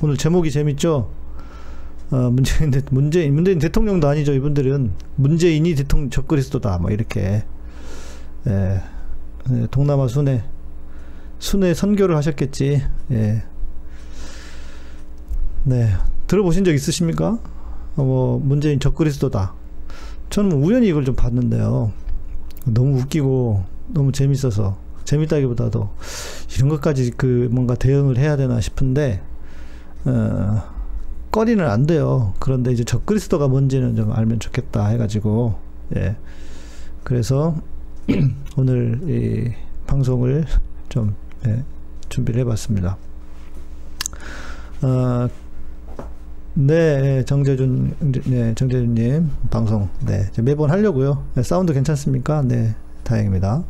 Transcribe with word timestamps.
오늘 0.00 0.16
제목이 0.16 0.52
재밌죠? 0.52 1.10
어, 2.12 2.16
문재인, 2.30 2.70
대, 2.70 2.80
문재인, 2.92 3.34
문재인 3.34 3.58
대통령도 3.58 4.06
아니죠. 4.06 4.32
이분들은 4.32 4.92
문재인이 5.16 5.74
대통령 5.74 6.08
적그리스도다. 6.08 6.78
뭐 6.78 6.92
이렇게 6.92 7.42
예, 8.46 8.80
예, 9.50 9.66
동남아 9.72 10.06
순회 10.06 10.44
순회 11.40 11.74
선교를 11.74 12.16
하셨겠지. 12.16 12.80
예. 13.10 13.42
네, 15.64 15.88
들어보신 16.28 16.62
적 16.62 16.72
있으십니까? 16.72 17.40
어, 17.96 18.04
뭐 18.04 18.38
문재인 18.38 18.78
적그리스도다. 18.78 19.54
저는 20.30 20.50
뭐 20.50 20.64
우연히 20.64 20.86
이걸 20.86 21.04
좀 21.04 21.16
봤는데요. 21.16 21.90
너무 22.66 23.00
웃기고 23.00 23.64
너무 23.88 24.12
재밌어서 24.12 24.78
재밌다기보다도 25.02 25.90
이런 26.54 26.68
것까지 26.68 27.10
그 27.16 27.48
뭔가 27.50 27.74
대응을 27.74 28.16
해야 28.16 28.36
되나 28.36 28.60
싶은데 28.60 29.22
어, 30.08 30.62
꺼리는 31.30 31.64
안 31.68 31.86
돼요. 31.86 32.32
그런데 32.38 32.72
이제 32.72 32.82
적그리스도가 32.84 33.48
뭔지는 33.48 33.94
좀 33.94 34.12
알면 34.12 34.40
좋겠다 34.40 34.86
해가지고 34.88 35.56
예. 35.96 36.16
그래서 37.04 37.54
오늘 38.56 39.00
이 39.04 39.52
방송을 39.86 40.46
좀 40.88 41.14
예, 41.46 41.62
준비를 42.08 42.40
해봤습니다. 42.40 42.96
어, 44.82 45.28
네, 46.54 47.24
정재준, 47.24 47.94
네, 48.26 48.54
정재준님 48.54 49.30
방송, 49.50 49.88
네, 50.04 50.24
매번 50.42 50.70
하려고요. 50.70 51.24
네, 51.34 51.42
사운드 51.42 51.72
괜찮습니까? 51.72 52.42
네, 52.42 52.74
다행입니다. 53.04 53.64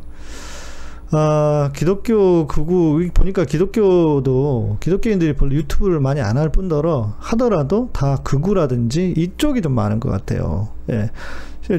아, 1.11 1.71
기독교 1.75 2.45
극우 2.45 3.09
보니까 3.13 3.43
기독교도 3.45 4.77
기독교인들이 4.79 5.33
별로 5.35 5.53
유튜브를 5.55 5.99
많이 5.99 6.21
안 6.21 6.37
할 6.37 6.49
뿐더러 6.51 7.15
하더라도 7.17 7.89
다 7.91 8.17
극우라든지 8.23 9.13
이쪽이 9.17 9.61
좀 9.61 9.73
많은 9.73 9.99
것 9.99 10.09
같아요. 10.09 10.69
예. 10.89 11.09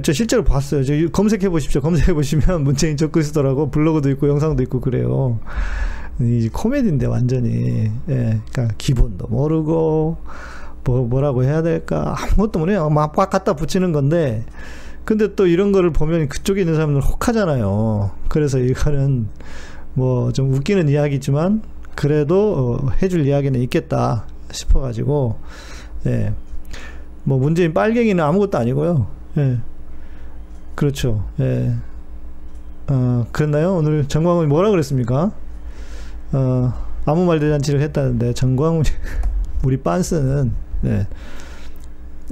저 0.03 0.13
실제로 0.13 0.45
봤어요. 0.45 0.85
저 0.85 0.93
검색해 1.13 1.49
보십시오. 1.49 1.81
검색해 1.81 2.13
보시면 2.13 2.63
문재인 2.65 2.97
적그리스도라고 2.97 3.71
블로그도 3.71 4.11
있고 4.11 4.29
영상도 4.29 4.63
있고 4.65 4.81
그래요. 4.81 5.39
이 6.21 6.49
코미디인데 6.53 7.07
완전히 7.07 7.91
예. 8.09 8.41
그러니까 8.53 8.75
기본도 8.79 9.29
모르고 9.29 10.19
뭐 10.85 11.07
뭐라고 11.07 11.45
해야 11.45 11.63
될까 11.63 12.15
아무것도 12.19 12.59
모르요. 12.59 12.91
막 12.91 13.13
갖다 13.13 13.55
붙이는 13.55 13.93
건데 13.93 14.45
근데 15.05 15.35
또 15.35 15.47
이런 15.47 15.73
거를 15.73 15.93
보면 15.93 16.29
그쪽에 16.29 16.61
있는 16.61 16.75
사람들 16.75 17.01
혹하잖아요. 17.03 18.11
그래서 18.29 18.59
이거는 18.59 19.29
뭐 19.95 20.33
좀 20.33 20.53
웃기는 20.55 20.89
이야기지만 20.89 21.63
그래도 21.97 22.79
어, 22.83 22.91
해줄 23.03 23.27
이야기는 23.27 23.61
있겠다 23.63 24.25
싶어가지고 24.51 25.37
예. 26.07 26.33
뭐 27.25 27.39
문재인 27.39 27.75
빨갱이는 27.75 28.23
아무것도 28.23 28.57
아니고요. 28.59 29.07
예. 29.39 29.59
그렇죠. 30.75 31.25
예. 31.41 31.75
어, 32.89 33.27
그랬나요? 33.33 33.75
오늘 33.77 34.07
정광훈이 34.07 34.47
뭐라 34.49 34.71
그랬습니까? 34.71 35.33
어, 36.33 36.73
아무 37.05 37.25
말 37.27 37.39
대잔치를 37.41 37.81
했다는데 37.83 38.33
정광훈 38.35 38.85
우리 39.65 39.77
빤스는 39.77 40.53
예. 40.87 41.07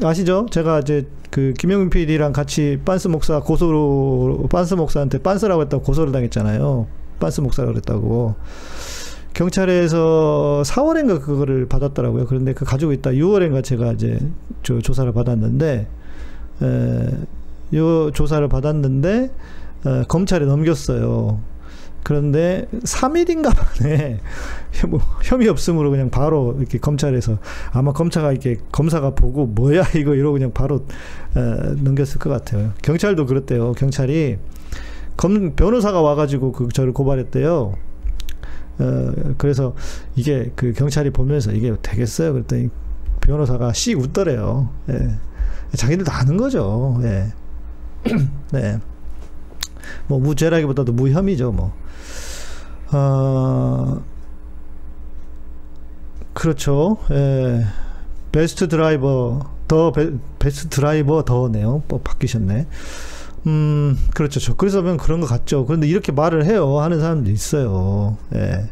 아시죠? 0.03 0.47
제가 0.51 0.81
이제 0.81 1.07
그 1.31 1.53
김영민 1.59 1.91
PD랑 1.91 2.33
같이 2.33 2.81
빤스 2.85 3.09
목사 3.09 3.41
고소로 3.41 4.47
빤스 4.51 4.75
목사한테 4.75 5.19
빤스라고 5.19 5.63
했다고 5.63 5.83
고소를 5.83 6.13
당했잖아요. 6.13 6.87
빤스 7.21 7.41
목사라고 7.41 7.75
그랬다고. 7.75 8.35
경찰에서 9.35 10.63
4월인가 10.65 11.23
그거를 11.23 11.69
받았더라고요. 11.69 12.27
그런데 12.27 12.55
그 12.55 12.65
가지고 12.65 12.93
있다 12.93 13.11
6월인가 13.11 13.63
제가 13.63 13.93
이제 13.93 14.19
저 14.63 14.81
조사를 14.81 15.13
받았는데 15.13 15.87
에, 16.63 17.77
요 17.77 18.11
조사를 18.11 18.49
받았는데 18.49 19.31
에, 19.87 20.05
검찰에 20.09 20.45
넘겼어요. 20.47 21.39
그런데 22.09 22.67
3일인가 22.73 23.55
만에 23.55 24.19
뭐 24.89 24.99
혐의 25.23 25.47
없음으로 25.49 25.91
그냥 25.91 26.09
바로 26.09 26.57
이렇게 26.59 26.79
검찰에서 26.79 27.37
아마 27.71 27.93
검사가 27.93 28.33
이렇게 28.33 28.57
검사가 28.73 29.11
보고 29.11 29.45
뭐야 29.45 29.83
이거 29.95 30.15
이러고 30.15 30.33
그냥 30.33 30.51
바로 30.55 30.87
에, 31.37 31.41
넘겼을 31.83 32.19
것 32.19 32.31
같아요. 32.31 32.73
경찰도 32.81 33.27
그랬대요. 33.27 33.73
경찰이 33.73 34.39
검 35.19 35.55
변호사가 35.55 36.01
와가지고 36.01 36.53
그 36.53 36.69
저를 36.73 36.95
고발했대요. 36.95 37.75
어, 38.79 39.13
그래서 39.37 39.75
이게 40.17 40.51
그 40.57 40.73
경찰이 40.73 41.11
보면서 41.11 41.53
이게 41.53 41.77
되겠어요. 41.83 42.33
그랬더니 42.33 42.71
변호사가 43.21 43.75
씨 43.75 43.93
웃더래요. 43.93 44.71
예. 44.89 45.11
자기들도 45.77 46.11
아는 46.11 46.39
거죠. 46.39 46.99
예. 47.03 47.35
네. 48.51 48.79
뭐 50.07 50.19
무죄라기보다도 50.19 50.95
무혐의죠. 50.95 51.53
뭐. 51.53 51.75
어, 52.93 54.03
그렇죠. 56.33 56.99
예. 57.11 57.65
베스트 58.33 58.69
드라이버 58.69 59.41
더 59.67 59.93
베, 59.93 60.11
베스트 60.39 60.69
드라이버 60.69 61.25
더네요. 61.25 61.83
뭐 61.89 62.01
바뀌셨네. 62.01 62.67
음, 63.47 63.97
그렇죠. 64.15 64.41
저 64.41 64.55
그래서 64.55 64.81
보면 64.81 64.97
그런 64.97 65.21
것 65.21 65.27
같죠. 65.27 65.67
그런데 65.67 65.87
이렇게 65.87 66.13
말을 66.13 66.45
해요. 66.45 66.79
하는 66.81 67.01
사람도 67.01 67.31
있어요. 67.31 68.17
예. 68.35 68.71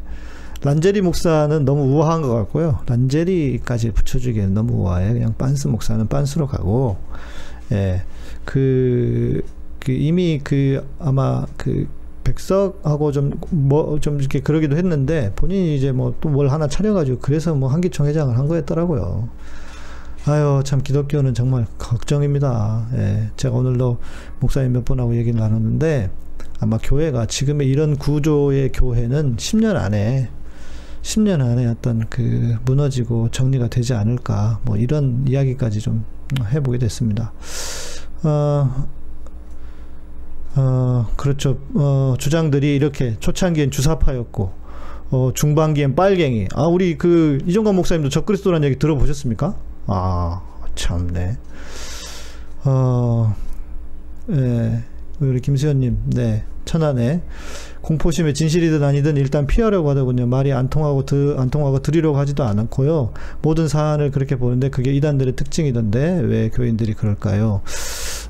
란제리 0.63 1.01
목사는 1.03 1.65
너무 1.65 1.83
우아한 1.95 2.23
것 2.23 2.35
같고요. 2.35 2.81
란제리까지 2.87 3.93
붙여주기에는 3.93 4.55
너무 4.55 4.83
우아해. 4.83 5.13
그냥 5.13 5.35
빤스 5.37 5.69
목사는 5.69 6.07
빤스로 6.09 6.47
가고, 6.47 6.97
예. 7.73 8.03
그, 8.45 9.43
그 9.79 9.93
이미 9.93 10.41
그 10.43 10.87
아마 10.99 11.47
그 11.57 11.87
백석하고 12.27 13.13
좀 13.13 13.31
뭐좀 13.51 14.15
뭐 14.15 14.21
이렇게 14.21 14.41
그러기도 14.41 14.77
했는데 14.77 15.33
본인이 15.37 15.77
이제 15.77 15.93
뭐 15.93 16.15
또 16.21 16.29
뭘 16.29 16.49
하나 16.49 16.67
차려가지고 16.67 17.21
그래서 17.21 17.55
뭐 17.55 17.69
한기총 17.69 18.07
회장을 18.07 18.37
한 18.37 18.49
거였더라고요. 18.49 19.29
아유 20.27 20.61
참 20.65 20.83
기독교는 20.83 21.35
정말 21.35 21.67
걱정입니다. 21.79 22.89
예, 22.95 23.31
제가 23.37 23.55
오늘도 23.55 23.99
목사님 24.41 24.73
몇 24.73 24.85
분하고 24.85 25.17
얘기를 25.17 25.39
나눴는데 25.39 26.11
아마 26.59 26.79
교회가 26.83 27.27
지금의 27.27 27.69
이런 27.69 27.97
구조의 27.97 28.73
교회는 28.73 29.37
10년 29.37 29.77
안에 29.77 30.31
10년 31.03 31.41
안에 31.41 31.67
어떤 31.67 32.09
그 32.11 32.57
무너지고 32.65 33.29
정리가 33.31 33.69
되지 33.69 33.95
않을까 33.95 34.59
뭐 34.65 34.77
이런 34.77 35.25
이야기까지 35.29 35.81
좀 35.81 36.05
해보게 36.43 36.79
됐습니다. 36.79 37.33
어, 38.25 38.89
어, 40.57 41.07
그렇죠. 41.17 41.59
어, 41.75 42.15
주장들이 42.19 42.75
이렇게 42.75 43.17
초창기엔 43.21 43.71
주사파였고, 43.71 44.53
어, 45.11 45.31
중반기엔 45.35 45.95
빨갱이. 45.95 46.49
아, 46.55 46.65
우리 46.65 46.97
그, 46.97 47.39
이종관 47.47 47.75
목사님도 47.75 48.09
적그리스도라는 48.09 48.67
얘기 48.67 48.79
들어보셨습니까? 48.79 49.55
아, 49.87 50.43
참네. 50.75 51.37
어, 52.65 53.35
예, 54.31 54.83
우리 55.21 55.41
김수현님, 55.41 55.99
네, 56.07 56.45
천안에. 56.65 57.23
공포심에 57.83 58.33
진실이든 58.33 58.83
아니든 58.83 59.17
일단 59.17 59.47
피하려고 59.47 59.91
하더군요. 59.91 60.27
말이 60.27 60.53
안 60.53 60.69
통하고 60.69 61.07
드, 61.07 61.37
안 61.39 61.51
통하고 61.51 61.83
들으려고 61.83 62.19
하지도 62.19 62.43
않았고요. 62.43 63.13
모든 63.43 63.69
사안을 63.69 64.11
그렇게 64.11 64.37
보는데 64.37 64.71
그게 64.71 64.93
이단들의 64.93 65.37
특징이던데 65.37 66.23
왜 66.25 66.49
교인들이 66.49 66.95
그럴까요? 66.95 67.63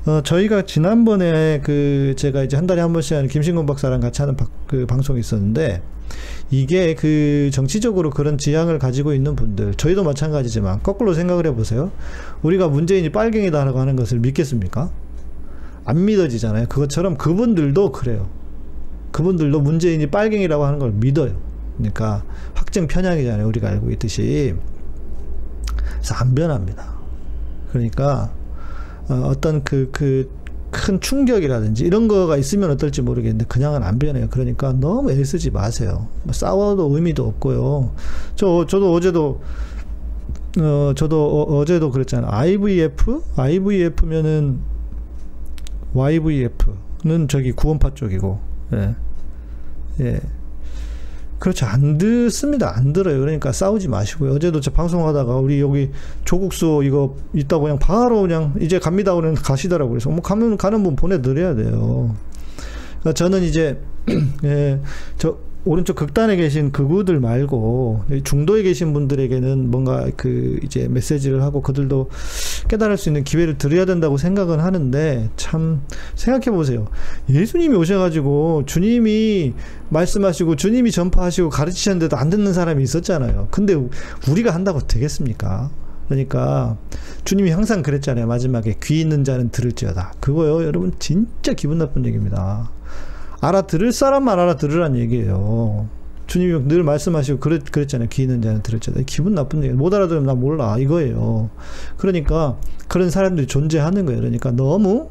어, 0.07 0.21
저희가 0.21 0.61
지난번에 0.61 1.59
그 1.61 2.13
제가 2.15 2.43
이제 2.43 2.55
한 2.55 2.65
달에 2.65 2.79
한 2.79 2.93
번씩 2.93 3.17
하는 3.17 3.27
김신곤 3.27 3.65
박사랑 3.65 3.99
같이 3.99 4.21
하는 4.21 4.37
바, 4.37 4.47
그 4.65 4.85
방송이 4.85 5.19
있었는데 5.19 5.81
이게 6.49 6.95
그 6.95 7.49
정치적으로 7.51 8.09
그런 8.09 8.37
지향을 8.37 8.79
가지고 8.79 9.13
있는 9.13 9.35
분들 9.35 9.73
저희도 9.73 10.05
마찬가지지만 10.05 10.81
거꾸로 10.81 11.13
생각을 11.13 11.45
해보세요. 11.47 11.91
우리가 12.41 12.69
문재인이 12.69 13.09
빨갱이다라고 13.09 13.79
하는 13.81 13.97
것을 13.97 14.19
믿겠습니까? 14.19 14.89
안 15.83 16.05
믿어지잖아요. 16.05 16.67
그것처럼 16.67 17.17
그분들도 17.17 17.91
그래요. 17.91 18.29
그분들도 19.11 19.59
문재인이 19.59 20.07
빨갱이라고 20.07 20.63
하는 20.63 20.79
걸 20.79 20.93
믿어요. 20.93 21.35
그러니까 21.75 22.23
확증 22.53 22.87
편향이잖아요. 22.87 23.45
우리가 23.45 23.67
알고 23.67 23.91
있듯이. 23.91 24.55
그래서 25.75 26.15
안 26.15 26.33
변합니다. 26.33 26.95
그러니까 27.71 28.31
어, 29.09 29.33
떤 29.39 29.63
그, 29.63 29.89
그, 29.91 30.29
큰 30.69 30.99
충격이라든지 30.99 31.85
이런 31.85 32.07
거가 32.07 32.37
있으면 32.37 32.71
어떨지 32.71 33.01
모르겠는데 33.01 33.45
그냥은 33.45 33.83
안 33.83 33.99
변해요. 33.99 34.27
그러니까 34.29 34.73
너무 34.73 35.11
애쓰지 35.11 35.51
마세요. 35.51 36.07
뭐 36.23 36.33
싸워도 36.33 36.93
의미도 36.93 37.25
없고요. 37.25 37.91
저, 38.35 38.65
저도 38.67 38.93
어제도, 38.93 39.41
어, 40.59 40.93
저도 40.95 41.43
어, 41.43 41.65
제도 41.65 41.89
그랬잖아요. 41.89 42.29
IVF? 42.31 43.21
IVF면은 43.37 44.59
YVF는 45.93 47.27
저기 47.29 47.53
구원파 47.53 47.93
쪽이고, 47.93 48.39
예. 48.73 48.95
예. 50.01 50.21
그렇죠. 51.39 51.65
안 51.65 51.97
듣습니다. 51.97 52.73
안 52.75 52.93
들어요. 52.93 53.19
그러니까 53.19 53.51
싸우지 53.51 53.87
마시고요. 53.87 54.33
어제도 54.33 54.59
저 54.59 54.71
방송하다가 54.71 55.35
우리 55.35 55.61
여기 55.61 55.91
조국수 56.25 56.81
이거 56.83 57.15
있다고 57.33 57.63
그냥 57.63 57.79
바로 57.79 58.21
그냥 58.21 58.53
이제 58.59 58.79
갑니다. 58.79 59.13
그러면 59.13 59.35
가시더라고요. 59.35 59.93
그래서 59.93 60.09
뭐 60.09 60.21
가면 60.21 60.57
가는 60.57 60.81
분 60.83 60.95
보내드려야 60.95 61.55
돼요. 61.55 62.15
그러니까 62.99 63.13
저는 63.13 63.43
이제 63.43 63.79
예, 64.45 64.79
저 65.17 65.37
오른쪽 65.67 65.95
극단에 65.95 66.35
계신 66.35 66.71
그구들 66.71 67.19
말고 67.19 68.05
중도에 68.23 68.63
계신 68.63 68.93
분들에게는 68.93 69.69
뭔가 69.69 70.09
그 70.15 70.59
이제 70.63 70.87
메시지를 70.87 71.43
하고 71.43 71.61
그들도 71.61 72.09
깨달을 72.69 72.97
수 72.97 73.09
있는 73.09 73.23
기회를 73.23 73.57
드려야 73.57 73.85
된다고 73.85 74.17
생각은 74.17 74.59
하는데 74.59 75.29
참 75.35 75.81
생각해 76.15 76.55
보세요. 76.55 76.87
예수님이 77.29 77.75
오셔가지고 77.75 78.63
주님이 78.65 79.53
말씀하시고 79.89 80.55
주님이 80.55 80.91
전파하시고 80.91 81.49
가르치셨는데도 81.49 82.15
안 82.17 82.29
듣는 82.29 82.53
사람이 82.53 82.81
있었잖아요. 82.83 83.49
근데 83.51 83.75
우리가 84.29 84.53
한다고 84.53 84.79
되겠습니까? 84.79 85.69
그러니까 86.07 86.77
주님이 87.25 87.51
항상 87.51 87.83
그랬잖아요. 87.83 88.27
마지막에 88.27 88.75
귀 88.81 89.01
있는 89.01 89.25
자는 89.25 89.49
들을지어다. 89.49 90.13
그거요, 90.21 90.63
여러분 90.65 90.93
진짜 90.99 91.53
기분 91.53 91.77
나쁜 91.77 92.05
얘기입니다. 92.05 92.71
알아들을 93.41 93.91
사람만 93.91 94.39
알아들으란 94.39 94.95
얘기예요. 94.97 95.87
주님이 96.27 96.67
늘 96.67 96.83
말씀하시고 96.83 97.39
그랬, 97.39 97.71
그랬잖아요. 97.71 98.09
귀 98.09 98.23
있는 98.23 98.41
자는 98.41 98.61
들었잖아요. 98.61 99.03
기분 99.05 99.33
나쁜 99.33 99.63
얘기. 99.63 99.73
못 99.73 99.93
알아들으면 99.93 100.25
나 100.25 100.33
몰라. 100.33 100.77
이거예요. 100.77 101.49
그러니까 101.95 102.57
그런 102.87 103.09
사람들이 103.09 103.47
존재하는 103.47 104.05
거예요. 104.05 104.19
그러니까 104.19 104.51
너무 104.51 105.09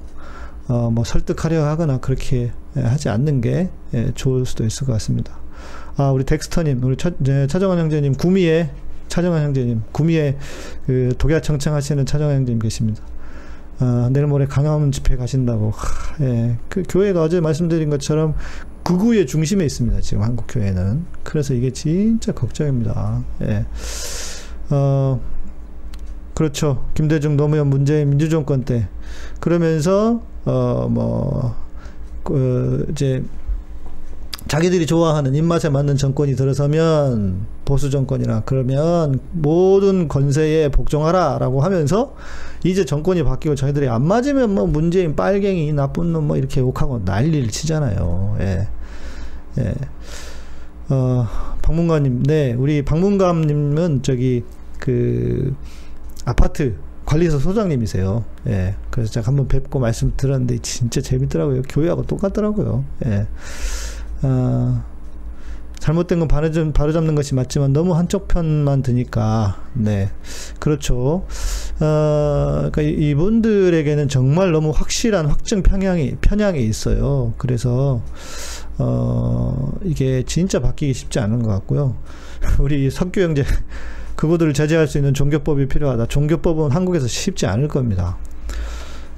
어, 0.69 0.91
뭐 0.91 1.05
설득하려 1.05 1.65
하거나 1.65 1.99
그렇게 1.99 2.53
하지 2.75 3.09
않는 3.09 3.41
게 3.41 3.71
예, 3.95 4.13
좋을 4.15 4.45
수도 4.47 4.65
있을 4.65 4.87
것 4.87 4.93
같습니다. 4.95 5.39
아, 5.97 6.11
우리 6.11 6.25
덱스터님, 6.25 6.83
우리 6.85 6.97
차, 6.97 7.11
네, 7.19 7.47
차정환 7.47 7.79
형제님, 7.79 8.15
구미에, 8.15 8.71
차정환 9.09 9.43
형제님, 9.45 9.83
구미에 9.93 10.37
그 10.85 11.15
독야 11.17 11.41
청청하시는 11.41 12.05
차정환 12.05 12.37
형제님 12.37 12.59
계십니다. 12.59 13.03
어, 13.81 14.09
내일 14.11 14.27
모레 14.27 14.47
강화문 14.47 14.93
집회 14.93 15.17
가신다고. 15.17 15.71
하, 15.71 16.25
예. 16.25 16.59
그 16.69 16.83
교회가 16.89 17.23
어제 17.23 17.41
말씀드린 17.41 17.91
것처럼 17.91 18.35
극우의 18.83 19.27
중심에 19.27 19.65
있습니다. 19.65 20.01
지금 20.01 20.23
한국 20.23 20.47
교회는. 20.49 21.05
그래서 21.23 21.55
이게 21.55 21.71
진짜 21.73 22.33
걱정입니다. 22.33 23.25
예. 23.43 23.67
어, 24.71 25.21
그렇죠. 26.35 26.87
김대중 26.95 27.37
노무현 27.37 27.69
문재인 27.69 28.11
민주정권 28.11 28.65
때 28.65 28.89
그러면서 29.41 30.23
어뭐 30.45 31.55
그 32.23 32.87
이제 32.91 33.25
자기들이 34.49 34.87
좋아하는 34.87 35.35
입맛에 35.35 35.69
맞는 35.69 35.97
정권이 35.97 36.37
들어서면 36.37 37.47
보수 37.65 37.91
정권이나 37.91 38.43
그러면 38.47 39.19
모든 39.33 40.07
권세에 40.07 40.69
복종하라라고 40.69 41.63
하면서 41.63 42.15
이제 42.63 42.85
정권이 42.85 43.25
바뀌고 43.25 43.57
자기들이 43.57 43.89
안 43.89 44.07
맞으면 44.07 44.55
뭐 44.55 44.67
문재인 44.67 45.17
빨갱이 45.17 45.73
나쁜 45.73 46.13
놈 46.13 46.27
뭐 46.27 46.37
이렇게 46.37 46.61
욕하고 46.61 47.01
난리를 47.05 47.49
치잖아요. 47.49 48.37
예. 48.41 48.69
예. 49.59 49.75
어, 50.89 51.27
박문관님, 51.63 52.23
네, 52.25 52.53
우리 52.53 52.83
박문감님은 52.83 54.03
저기 54.03 54.45
그 54.79 55.55
아파트 56.25 56.75
관리소 57.05 57.39
소장님이세요. 57.39 58.25
예. 58.49 58.75
그래서 58.91 59.13
제가 59.13 59.29
한번 59.29 59.47
뵙고 59.49 59.79
말씀 59.79 60.13
들었는데 60.17 60.59
진짜 60.59 61.01
재밌더라고요. 61.01 61.63
교회하고 61.69 62.03
똑같더라고요. 62.05 62.85
예. 63.07 63.27
어, 64.23 64.85
잘못된 65.79 66.19
건 66.19 66.29
바로, 66.29 66.51
좀, 66.51 66.73
바로 66.73 66.93
잡는 66.93 67.15
것이 67.15 67.35
맞지만 67.35 67.73
너무 67.73 67.95
한쪽 67.95 68.29
편만 68.29 68.83
드니까, 68.83 69.57
네. 69.75 70.11
그렇죠. 70.59 71.25
어, 71.81 72.71
그러니까 72.73 72.83
이분들에게는 72.83 74.09
정말 74.09 74.53
너무 74.53 74.71
확실한 74.71 75.27
확증 75.27 75.63
편향이, 75.63 76.17
편향이 76.21 76.65
있어요. 76.65 77.35
그래서, 77.39 78.03
어, 78.79 79.73
이게 79.85 80.23
진짜 80.27 80.61
바뀌기 80.61 80.95
쉽지 80.95 81.19
않은 81.21 81.43
것 81.43 81.51
같고요. 81.51 81.97
우리 82.59 82.91
석규 82.91 83.21
형제, 83.21 83.45
그거들을 84.17 84.55
제재할 84.55 84.89
수 84.89 84.99
있는 84.99 85.15
종교법이 85.15 85.69
필요하다. 85.69 86.07
종교법은 86.07 86.71
한국에서 86.73 87.07
쉽지 87.07 87.47
않을 87.47 87.69
겁니다. 87.69 88.17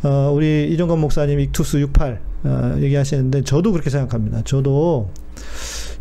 어, 0.02 0.32
우리 0.32 0.68
이종건 0.72 1.00
목사님 1.00 1.40
익투스 1.40 1.78
68 1.78 2.20
어, 2.44 2.76
얘기하시는데 2.78 3.42
저도 3.42 3.72
그렇게 3.72 3.90
생각합니다. 3.90 4.42
저도 4.44 5.10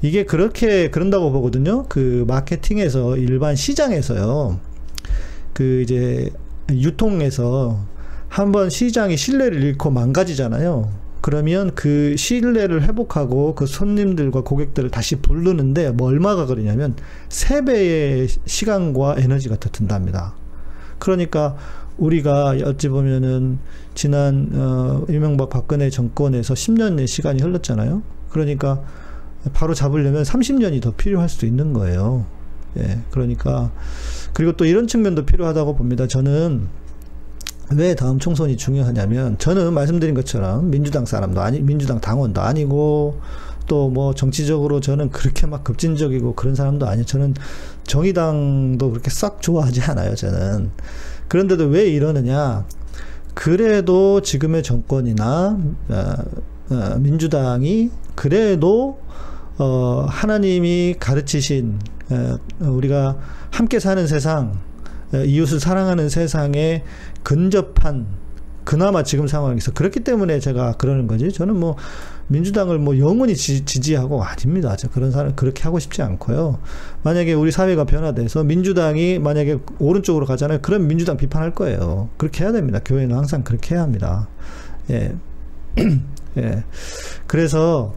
이게 0.01 0.25
그렇게 0.25 0.89
그런다고 0.89 1.31
보거든요. 1.31 1.85
그 1.89 2.25
마케팅에서 2.27 3.17
일반 3.17 3.55
시장에서요. 3.55 4.59
그 5.53 5.81
이제 5.81 6.29
유통에서 6.69 7.79
한번 8.29 8.69
시장이 8.69 9.17
신뢰를 9.17 9.63
잃고 9.63 9.89
망가지잖아요. 9.89 11.07
그러면 11.21 11.71
그 11.73 12.15
신뢰를 12.15 12.83
회복하고 12.83 13.55
그 13.55 13.65
손님들과 13.65 14.41
고객들을 14.41 14.91
다시 14.91 15.15
부르는데 15.15 15.89
뭐 15.91 16.09
얼마가 16.09 16.45
걸리냐면 16.45 16.95
세 17.29 17.65
배의 17.65 18.27
시간과 18.45 19.15
에너지가 19.17 19.57
더 19.59 19.69
든답니다. 19.69 20.35
그러니까 20.99 21.57
우리가 21.97 22.55
어찌 22.65 22.89
보면은 22.89 23.59
지난 23.95 24.49
어, 24.53 25.05
이명박 25.09 25.49
박근혜 25.49 25.89
정권에서 25.89 26.53
10년의 26.53 27.07
시간이 27.07 27.41
흘렀잖아요. 27.41 28.03
그러니까 28.29 28.81
바로 29.53 29.73
잡으려면 29.73 30.23
30년이 30.23 30.81
더 30.81 30.91
필요할 30.91 31.29
수도 31.29 31.45
있는 31.45 31.73
거예요. 31.73 32.25
예, 32.77 32.99
그러니까 33.09 33.71
그리고 34.33 34.53
또 34.53 34.65
이런 34.65 34.87
측면도 34.87 35.25
필요하다고 35.25 35.75
봅니다. 35.75 36.07
저는 36.07 36.67
왜 37.75 37.95
다음 37.95 38.19
총선이 38.19 38.55
중요하냐면 38.55 39.37
저는 39.39 39.73
말씀드린 39.73 40.13
것처럼 40.15 40.69
민주당 40.69 41.05
사람도 41.05 41.41
아니 41.41 41.61
민주당 41.61 41.99
당원도 41.99 42.41
아니고 42.41 43.19
또 43.67 43.89
뭐 43.89 44.13
정치적으로 44.13 44.79
저는 44.79 45.09
그렇게 45.11 45.45
막 45.45 45.63
급진적이고 45.63 46.35
그런 46.35 46.55
사람도 46.55 46.87
아니에요. 46.87 47.05
저는 47.05 47.35
정의당도 47.83 48.91
그렇게 48.91 49.09
싹 49.09 49.41
좋아하지 49.41 49.81
않아요. 49.81 50.15
저는 50.15 50.71
그런데도 51.27 51.65
왜 51.65 51.87
이러느냐? 51.87 52.65
그래도 53.33 54.21
지금의 54.21 54.63
정권이나 54.63 55.57
어, 55.89 56.13
어, 56.69 56.99
민주당이 56.99 57.91
그래도 58.15 58.99
어, 59.57 60.05
하나님이 60.09 60.95
가르치신 60.99 61.79
어, 62.09 62.37
우리가 62.61 63.17
함께 63.51 63.79
사는 63.79 64.05
세상, 64.07 64.59
어, 65.13 65.17
이웃을 65.17 65.59
사랑하는 65.59 66.09
세상에 66.09 66.83
근접한 67.23 68.07
그나마 68.63 69.03
지금 69.03 69.27
상황에서 69.27 69.71
그렇기 69.71 70.01
때문에 70.01 70.39
제가 70.39 70.73
그러는 70.73 71.07
거지. 71.07 71.31
저는 71.31 71.57
뭐 71.57 71.77
민주당을 72.27 72.79
뭐 72.79 72.97
영원히 72.97 73.35
지, 73.35 73.63
지하고 73.65 74.23
아닙니다. 74.23 74.75
저 74.75 74.89
그런 74.89 75.11
사람 75.11 75.35
그렇게 75.35 75.63
하고 75.63 75.79
싶지 75.79 76.01
않고요. 76.01 76.59
만약에 77.03 77.33
우리 77.33 77.51
사회가 77.51 77.85
변화돼서 77.85 78.43
민주당이 78.43 79.19
만약에 79.19 79.59
오른쪽으로 79.79 80.25
가잖아요. 80.25 80.59
그럼 80.61 80.87
민주당 80.87 81.17
비판할 81.17 81.53
거예요. 81.53 82.09
그렇게 82.17 82.43
해야 82.43 82.51
됩니다. 82.51 82.79
교회는 82.83 83.15
항상 83.15 83.43
그렇게 83.43 83.75
해야 83.75 83.83
합니다. 83.83 84.27
예. 84.89 85.13
예. 86.37 86.63
그래서 87.27 87.93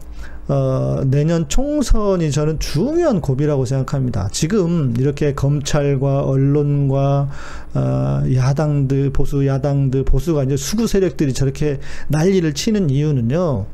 어, 0.47 1.03
내년 1.05 1.47
총선이 1.47 2.31
저는 2.31 2.59
중요한 2.59 3.21
고비라고 3.21 3.65
생각합니다. 3.65 4.27
지금 4.31 4.93
이렇게 4.99 5.33
검찰과 5.33 6.23
언론과 6.23 7.29
어, 7.73 8.23
야당들 8.33 9.11
보수 9.11 9.45
야당들 9.47 10.03
보수가 10.03 10.43
이제 10.43 10.57
수구 10.57 10.87
세력들이 10.87 11.33
저렇게 11.33 11.79
난리를 12.09 12.53
치는 12.53 12.89
이유는요. 12.89 13.65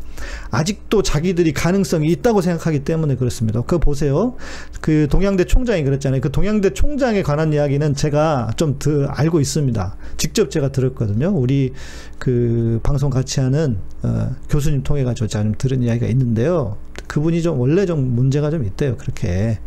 아직도 0.51 1.01
자기들이 1.01 1.53
가능성이 1.53 2.07
있다고 2.07 2.41
생각하기 2.41 2.79
때문에 2.79 3.15
그렇습니다. 3.15 3.61
그거 3.61 3.79
보세요. 3.79 4.35
그 4.81 5.07
동양대 5.09 5.45
총장이 5.45 5.83
그랬잖아요. 5.83 6.21
그 6.21 6.31
동양대 6.31 6.73
총장에 6.73 7.21
관한 7.21 7.51
이야기는 7.53 7.95
제가 7.95 8.51
좀 8.55 8.77
더 8.79 9.05
알고 9.07 9.39
있습니다. 9.39 9.95
직접 10.17 10.51
제가 10.51 10.71
들었거든요. 10.71 11.29
우리 11.29 11.73
그 12.19 12.79
방송 12.83 13.09
같이 13.09 13.39
하는 13.39 13.77
어, 14.03 14.35
교수님 14.49 14.83
통해 14.83 15.03
가지고 15.03 15.27
제가 15.27 15.43
좀 15.43 15.55
들은 15.57 15.83
이야기가 15.83 16.07
있는데요. 16.07 16.77
그분이 17.07 17.41
좀 17.41 17.59
원래 17.59 17.85
좀 17.85 18.15
문제가 18.15 18.49
좀 18.49 18.63
있대요. 18.65 18.97
그렇게. 18.97 19.59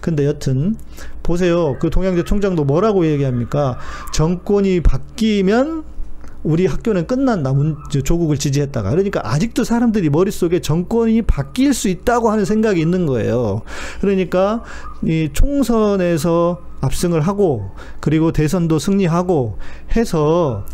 근데 0.00 0.26
여튼 0.26 0.76
보세요. 1.22 1.76
그 1.78 1.90
동양대 1.90 2.24
총장도 2.24 2.64
뭐라고 2.64 3.06
얘기합니까? 3.06 3.78
정권이 4.12 4.80
바뀌면 4.80 5.84
우리 6.42 6.66
학교는 6.66 7.06
끝난다. 7.06 7.52
문, 7.52 7.76
조국을 8.04 8.38
지지했다가. 8.38 8.90
그러니까 8.90 9.20
아직도 9.24 9.64
사람들이 9.64 10.08
머릿속에 10.10 10.60
정권이 10.60 11.22
바뀔 11.22 11.74
수 11.74 11.88
있다고 11.88 12.30
하는 12.30 12.44
생각이 12.44 12.80
있는 12.80 13.06
거예요. 13.06 13.62
그러니까 14.00 14.62
이 15.04 15.28
총선에서 15.32 16.62
압승을 16.80 17.20
하고 17.20 17.70
그리고 18.00 18.32
대선도 18.32 18.78
승리하고 18.78 19.58
해서 19.96 20.64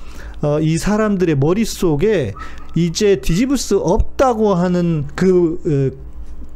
어, 0.43 0.61
이 0.61 0.79
사람들의 0.79 1.37
머릿속에 1.37 2.33
이제 2.77 3.17
뒤집을 3.17 3.57
수 3.57 3.79
없다고 3.79 4.55
하는 4.55 5.07
그 5.15 5.93
어, 5.93 6.07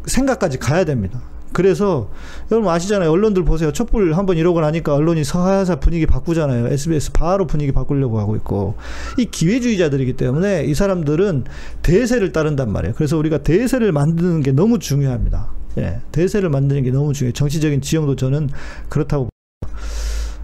생각까지 0.07 0.59
가야 0.59 0.85
됩니다. 0.85 1.21
그래서 1.53 2.11
여러분 2.51 2.71
아시잖아요. 2.71 3.11
언론들 3.11 3.45
보세요. 3.45 3.73
촛불 3.73 4.15
한번 4.15 4.37
이러고 4.37 4.61
나니까 4.61 4.95
언론이 4.95 5.25
서하사 5.25 5.77
분위기 5.77 6.07
바꾸잖아요. 6.07 6.69
SBS 6.69 7.13
바로 7.13 7.47
분위기 7.47 7.73
바꾸려고 7.73 8.21
하고 8.21 8.37
있고 8.37 8.75
이 9.19 9.27
기회주의자들이기 9.27 10.15
때문에 10.15 10.65
이 10.65 10.75
사람들은 10.75 11.45
대세를 11.83 12.33
따른단 12.33 12.71
말이에요. 12.73 12.95
그래서 12.97 13.17
우리가 13.19 13.39
대세를 13.39 13.93
만드는 13.93 14.43
게 14.43 14.53
너무 14.53 14.79
중요합니다. 14.79 15.49
예, 15.79 16.01
대세를 16.13 16.51
만드는 16.51 16.83
게 16.83 16.91
너무 16.91 17.13
중요해요. 17.13 17.33
정치적인 17.33 17.81
지형도 17.81 18.17
저는 18.17 18.49
그렇다고. 18.89 19.29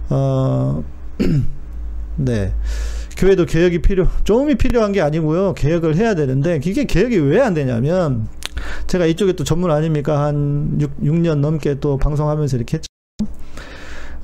어, 0.08 0.84
네. 2.16 2.52
교회도 3.16 3.46
개혁이 3.46 3.80
필요, 3.80 4.08
좀이 4.25 4.56
필요한 4.56 4.92
게 4.92 5.00
아니고요. 5.00 5.54
개혁을 5.54 5.96
해야 5.96 6.14
되는데, 6.14 6.60
이게 6.62 6.84
개혁이 6.84 7.16
왜 7.16 7.40
안 7.40 7.54
되냐면, 7.54 8.28
제가 8.87 9.06
이쪽에 9.06 9.35
또 9.35 9.44
전문 9.44 9.70
아닙니까? 9.70 10.25
한 10.25 10.78
6, 10.80 11.00
6년 11.00 11.38
넘게 11.38 11.80
또 11.80 11.99
방송하면서 11.99 12.56
이렇게 12.56 12.78
했죠. 12.78 12.87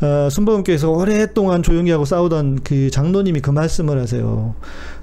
어, 0.02 0.28
순복음교에서 0.28 0.90
오랫동안 0.90 1.62
조용히 1.62 1.92
하고 1.92 2.04
싸우던 2.04 2.64
그 2.64 2.90
장로님이 2.90 3.40
그 3.40 3.50
말씀을 3.50 4.00
하세요. 4.00 4.56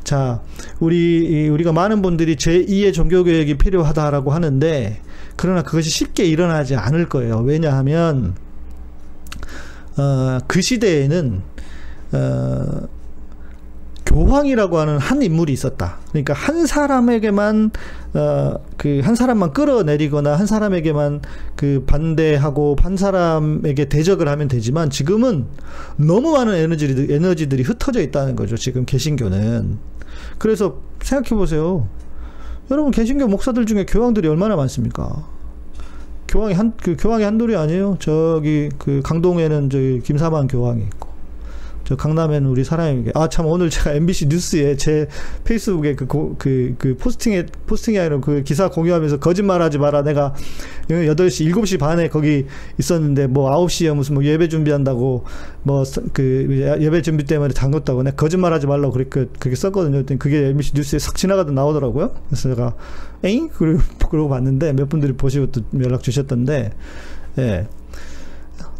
자, 0.03 0.41
우리, 0.79 1.47
우리가 1.47 1.71
많은 1.71 2.01
분들이 2.01 2.35
제2의 2.35 2.93
종교개혁이 2.93 3.57
필요하다라고 3.57 4.31
하는데, 4.31 5.01
그러나 5.37 5.63
그것이 5.63 5.89
쉽게 5.89 6.25
일어나지 6.25 6.75
않을 6.75 7.07
거예요. 7.07 7.37
왜냐하면, 7.37 8.35
어, 9.97 10.39
그 10.47 10.61
시대에는, 10.61 11.41
어, 12.11 12.81
교황이라고 14.09 14.77
하는 14.79 14.97
한 14.97 15.21
인물이 15.21 15.53
있었다. 15.53 15.97
그러니까 16.11 16.33
한 16.33 16.65
사람에게만 16.65 17.71
어 18.15 18.57
그 18.77 19.01
한 19.03 19.13
사람만 19.15 19.53
끌어내리거나 19.53 20.35
한 20.35 20.47
사람에게만 20.47 21.21
그 21.55 21.83
반대하고 21.85 22.75
한 22.81 22.97
사람에게 22.97 23.85
대적을 23.89 24.27
하면 24.29 24.47
되지만 24.47 24.89
지금은 24.89 25.45
너무 25.97 26.31
많은 26.31 26.53
에너지들이 26.55 27.13
에너지들이 27.13 27.63
흩어져 27.63 28.01
있다는 28.01 28.35
거죠. 28.35 28.55
지금 28.57 28.85
개신교는. 28.85 29.77
그래서 30.37 30.79
생각해 31.03 31.37
보세요. 31.37 31.87
여러분 32.71 32.91
개신교 32.91 33.27
목사들 33.27 33.65
중에 33.65 33.85
교황들이 33.85 34.27
얼마나 34.27 34.55
많습니까? 34.55 35.27
교황이 36.27 36.53
한 36.53 36.73
그 36.81 36.95
교황이 36.97 37.23
한둘이 37.23 37.55
아니에요. 37.55 37.97
저기 37.99 38.69
그 38.77 39.01
강동에는 39.03 39.69
저기 39.69 39.99
김사만 40.03 40.47
교황이 40.47 40.81
있고 40.83 41.08
저 41.89 41.95
강남에는 41.95 42.47
우리 42.47 42.63
사람에게 42.63 43.11
아 43.15 43.27
참 43.29 43.47
오늘 43.47 43.69
제가 43.69 43.93
MBC 43.93 44.27
뉴스에 44.27 44.75
제 44.75 45.07
페이스북에 45.43 45.95
그그 45.95 46.35
그 46.77 46.97
포스팅에 46.97 47.47
포스팅이 47.65 47.97
아니라 47.99 48.19
그 48.19 48.43
기사 48.43 48.69
공유하면서 48.69 49.19
거짓말하지 49.19 49.79
마라 49.79 50.03
내가 50.03 50.33
8시 50.89 51.51
7시 51.51 51.79
반에 51.79 52.09
거기 52.09 52.45
있었는데 52.77 53.27
뭐 53.27 53.49
9시에 53.51 53.93
무슨 53.95 54.15
뭐 54.15 54.23
예배 54.23 54.49
준비한다고 54.49 55.23
뭐 55.63 55.83
그 56.13 56.77
예배 56.79 57.01
준비 57.01 57.23
때문에 57.23 57.53
잠궜다고 57.53 58.03
내가 58.03 58.15
거짓말하지 58.15 58.67
말라고 58.67 58.93
그렇게 58.93 59.25
그렇게 59.39 59.55
썼거든요. 59.55 60.03
그게 60.17 60.47
MBC 60.49 60.73
뉴스에 60.75 60.99
싹 60.99 61.15
지나가다 61.15 61.51
나오더라고요. 61.51 62.13
그래서 62.27 62.49
제가 62.49 62.75
에잉 63.23 63.49
그러고 63.49 63.81
그러고 64.09 64.29
봤는데 64.29 64.73
몇 64.73 64.89
분들이 64.89 65.13
보시고 65.13 65.47
또 65.47 65.61
연락 65.81 66.03
주셨던데 66.03 66.71
예. 67.39 67.67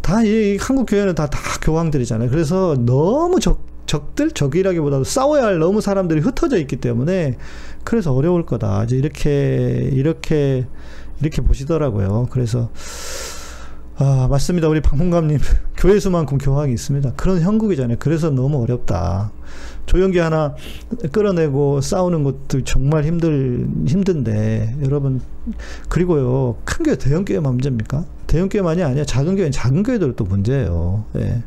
다, 0.02 0.24
이 0.24 0.58
한국 0.60 0.86
교회는 0.86 1.16
다, 1.16 1.28
다 1.28 1.40
교황들이잖아요. 1.62 2.30
그래서 2.30 2.76
너무 2.80 3.40
적, 3.40 3.66
적들? 3.86 4.32
적이라기보다도 4.32 5.04
싸워야 5.04 5.44
할 5.46 5.60
너무 5.60 5.82
사람들이 5.82 6.22
흩어져 6.22 6.58
있기 6.58 6.78
때문에 6.78 7.38
그래서 7.84 8.14
어려울 8.14 8.46
거다. 8.46 8.84
이제 8.84 8.96
이렇게, 8.96 9.90
이렇게, 9.94 10.68
이렇게 11.22 11.42
보시더라고요. 11.42 12.28
그래서, 12.32 12.70
아, 13.98 14.28
맞습니다. 14.30 14.70
우리 14.70 14.82
박문감님. 14.82 15.40
교회 15.76 16.00
수만큼 16.00 16.38
교황이 16.38 16.74
있습니다. 16.74 17.14
그런 17.14 17.42
형국이잖아요. 17.42 17.98
그래서 18.00 18.30
너무 18.30 18.62
어렵다. 18.64 19.32
조연기 19.90 20.20
하나 20.20 20.54
끌어내고 21.12 21.82
싸우는 21.82 22.24
것도 22.24 22.64
정말 22.64 23.06
힘들, 23.06 23.68
힘든데, 23.88 24.76
여러분, 24.84 25.20
그리고요, 25.90 26.58
큰 26.64 26.86
교회, 26.86 26.96
대형 26.96 27.26
교회만 27.26 27.54
문제입니까? 27.54 28.06
대형 28.28 28.50
교회만이 28.50 28.84
아니야. 28.84 29.04
작은 29.04 29.34
교회는 29.36 29.52
작은 29.52 29.82
교회들도 29.82 30.24
문제예요. 30.26 31.06
예. 31.16 31.44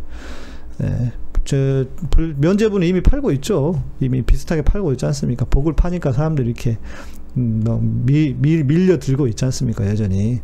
예. 0.82 1.12
저 1.44 1.84
면제부는 2.36 2.84
이미 2.84 3.00
팔고 3.00 3.30
있죠. 3.32 3.80
이미 4.00 4.22
비슷하게 4.22 4.62
팔고 4.62 4.90
있지 4.92 5.06
않습니까? 5.06 5.44
복을 5.44 5.74
파니까 5.74 6.10
사람들이 6.12 6.48
이렇게 6.48 6.78
음, 7.36 8.02
미, 8.04 8.34
미, 8.36 8.64
밀려 8.64 8.98
들고 8.98 9.28
있지 9.28 9.44
않습니까? 9.44 9.86
여전히. 9.86 10.40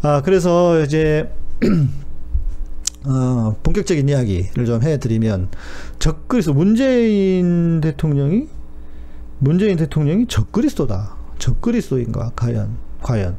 아, 0.00 0.22
그래서 0.22 0.82
이제 0.82 1.30
어, 3.06 3.56
본격적인 3.62 4.08
이야기를 4.08 4.66
좀 4.66 4.82
해드리면 4.82 5.48
적그리스도 5.98 6.54
문재인 6.54 7.80
대통령이 7.80 8.48
문재인 9.38 9.76
대통령이 9.76 10.26
적그리스도다. 10.28 11.16
적그리스도인가 11.38 12.32
과연 12.36 12.76
과연 13.00 13.36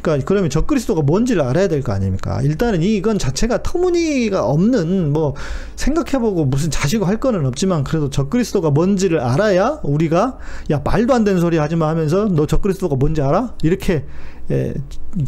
그러니까 0.00 0.24
그러면 0.24 0.48
적그리스도가 0.50 1.02
뭔지를 1.02 1.42
알아야 1.42 1.66
될 1.66 1.82
거 1.82 1.92
아닙니까? 1.92 2.40
일단은 2.42 2.82
이건 2.82 3.18
자체가 3.18 3.64
터무니가 3.64 4.44
없는 4.46 5.12
뭐 5.12 5.34
생각해보고 5.74 6.44
무슨 6.44 6.70
자시고 6.70 7.04
할 7.04 7.18
거는 7.18 7.44
없지만 7.46 7.82
그래도 7.82 8.10
적그리스도가 8.10 8.70
뭔지를 8.70 9.18
알아야 9.18 9.80
우리가 9.82 10.38
야 10.70 10.80
말도 10.84 11.12
안 11.12 11.24
되는 11.24 11.40
소리 11.40 11.56
하지 11.56 11.74
마 11.74 11.88
하면서 11.88 12.26
너 12.26 12.46
적그리스도가 12.46 12.94
뭔지 12.94 13.22
알아? 13.22 13.54
이렇게 13.64 14.04
에, 14.48 14.74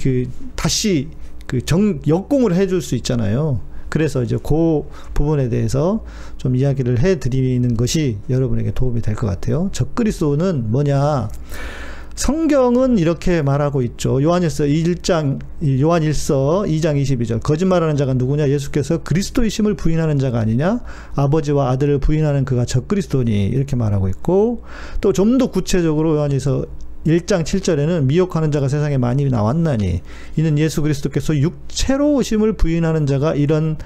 그 0.01 0.27
다시 0.55 1.09
그 1.61 1.65
정 1.65 2.01
역공을 2.07 2.55
해줄 2.55 2.83
수 2.83 2.95
있잖아요. 2.97 3.61
그래서 3.89 4.23
이제 4.25 4.37
그 4.43 4.83
부분에 5.15 5.49
대해서 5.49 6.05
좀 6.37 6.57
이야기를 6.57 6.99
해드리는 7.01 7.77
것이 7.77 8.19
여러분에게 8.29 8.73
도움이 8.73 9.03
될 9.03 9.15
것 9.15 9.27
같아요. 9.29 9.71
적그리스도는 9.73 10.71
뭐냐? 10.73 11.29
성경은 12.17 12.99
이렇게 12.99 13.43
말하고 13.43 13.83
있죠. 13.83 14.23
요한일서 14.23 14.65
1장, 14.65 15.41
요한 15.81 16.03
1서 16.03 16.65
2장 16.69 17.01
22절. 17.03 17.43
거짓말하는 17.43 17.97
자가 17.97 18.15
누구냐? 18.15 18.49
예수께서 18.51 19.03
그리스도이심을 19.03 19.75
부인하는 19.75 20.19
자가 20.21 20.39
아니냐? 20.39 20.81
아버지와 21.17 21.71
아들을 21.71 21.99
부인하는 21.99 22.45
그가 22.45 22.65
적그리스도니. 22.67 23.47
이렇게 23.47 23.75
말하고 23.75 24.09
있고, 24.09 24.63
또 25.01 25.13
좀 25.13 25.39
더 25.39 25.51
구체적으로 25.51 26.17
요한일서 26.17 26.67
1장 27.07 27.43
7절에는 27.43 28.05
미혹하는 28.05 28.51
자가 28.51 28.69
세상에 28.69 28.97
많이 28.99 29.25
나왔나니 29.29 30.01
이는 30.37 30.59
예수 30.59 30.83
그리스도께서 30.83 31.37
육체로 31.37 32.15
오심을 32.15 32.55
부인하는 32.55 33.07
자가 33.07 33.35
이런 33.35 33.77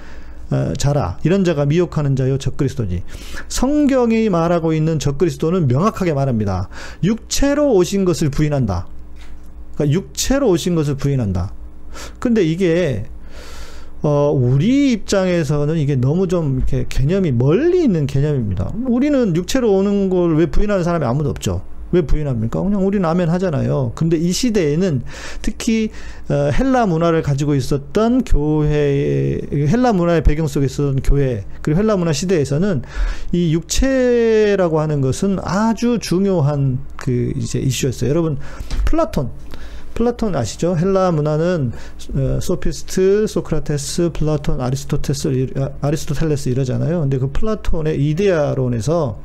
어, 0.51 0.73
자라. 0.77 1.19
이런 1.23 1.43
자가 1.43 1.65
미혹하는 1.65 2.15
자요 2.15 2.39
적그리스도지 2.39 3.03
성경이 3.49 4.29
말하고 4.29 4.73
있는 4.73 4.97
적그리스도는 4.97 5.67
명확하게 5.67 6.13
말합니다. 6.13 6.69
육체로 7.03 7.73
오신 7.73 8.03
것을 8.05 8.29
부인한다. 8.31 8.87
그러니까 9.75 9.93
육체로 9.95 10.49
오신 10.49 10.73
것을 10.75 10.95
부인한다. 10.95 11.53
근데 12.19 12.43
이게 12.43 13.05
어, 14.01 14.31
우리 14.33 14.91
입장에서는 14.93 15.75
이게 15.77 15.95
너무 15.95 16.27
좀 16.27 16.57
이렇게 16.57 16.85
개념이 16.87 17.31
멀리 17.33 17.83
있는 17.83 18.07
개념입니다. 18.07 18.71
우리는 18.87 19.35
육체로 19.35 19.71
오는 19.73 20.09
걸 20.09 20.35
왜 20.35 20.45
부인하는 20.47 20.83
사람이 20.83 21.05
아무도 21.05 21.29
없죠. 21.29 21.61
왜 21.91 22.01
부인합니까? 22.01 22.61
그냥 22.61 22.85
우리는 22.85 23.07
아멘 23.07 23.29
하잖아요. 23.29 23.93
근데 23.95 24.17
이 24.17 24.31
시대에는 24.31 25.01
특히 25.41 25.89
어, 26.29 26.51
헬라 26.51 26.85
문화를 26.85 27.21
가지고 27.21 27.55
있었던 27.55 28.23
교회, 28.23 29.39
헬라 29.51 29.93
문화의 29.93 30.23
배경 30.23 30.47
속에 30.47 30.65
있었던 30.65 31.01
교회, 31.01 31.45
그리고 31.61 31.79
헬라 31.79 31.97
문화 31.97 32.13
시대에서는 32.13 32.83
이 33.31 33.53
육체라고 33.53 34.79
하는 34.79 35.01
것은 35.01 35.37
아주 35.41 35.99
중요한 35.99 36.79
그 36.95 37.33
이제 37.35 37.59
이슈였어요. 37.59 38.09
여러분, 38.09 38.37
플라톤. 38.85 39.31
플라톤 39.95 40.33
아시죠? 40.33 40.77
헬라 40.77 41.11
문화는 41.11 41.73
어, 42.15 42.39
소피스트, 42.41 43.27
소크라테스, 43.27 44.11
플라톤, 44.13 44.61
아리스토테스, 44.61 45.47
아리스토텔레스 45.81 46.47
이러잖아요. 46.49 47.01
근데 47.01 47.17
그 47.17 47.31
플라톤의 47.31 48.01
이데아론에서 48.01 49.19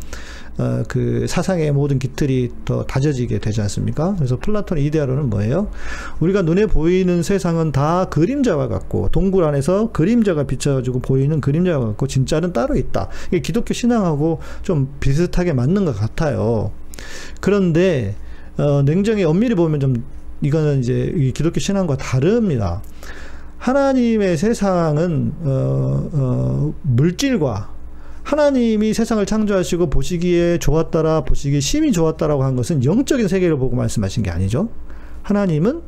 어, 0.59 0.83
그 0.87 1.27
사상의 1.29 1.73
모든 1.73 1.99
기틀이 1.99 2.51
더 2.65 2.85
다져지게 2.85 3.39
되지 3.39 3.61
않습니까? 3.63 4.15
그래서 4.17 4.39
플라톤의 4.39 4.85
이데아론은 4.87 5.31
뭐예요? 5.31 5.69
우리가 6.21 6.43
눈에 6.43 6.67
보이는 6.67 7.23
세상은 7.23 7.73
다 7.73 8.07
그림자와 8.07 8.69
같고 8.69 9.09
동굴 9.11 9.45
안에서 9.45 9.91
그림자가 9.93 10.45
비춰지고 10.45 11.01
보이는 11.01 11.41
그림자와 11.41 11.87
같고 11.87 12.07
진짜는 12.07 12.53
따로 12.53 12.77
있다. 12.77 13.09
이게 13.29 13.41
기독교 13.41 13.75
신앙하고 13.75 14.41
좀 14.63 14.95
비슷하게 15.01 15.53
맞는 15.55 15.85
것 15.85 15.97
같아요. 15.97 16.71
그런데 17.41 18.15
어, 18.57 18.83
냉정히 18.83 19.25
엄밀히 19.25 19.57
보면 19.57 19.81
좀 19.81 20.05
이거는 20.41 20.81
이제 20.81 21.33
기독교 21.35 21.59
신앙과 21.59 21.97
다릅니다. 21.97 22.83
하나님의 23.59 24.37
세상은 24.37 25.33
어, 25.43 26.11
어, 26.13 26.75
물질과 26.83 27.74
하나님이 28.25 28.95
세상을 28.95 29.25
창조하시고 29.25 29.91
보시기에 29.91 30.59
좋았다라 30.59 31.23
보시기에 31.23 31.61
심히 31.61 31.93
좋았다라고 31.93 32.43
한 32.43 32.57
것은 32.57 32.85
영적인 32.85 33.29
세계를 33.29 33.57
보고 33.59 33.77
말씀하신 33.77 34.23
게 34.23 34.31
아니죠. 34.31 34.71
하나님은 35.23 35.83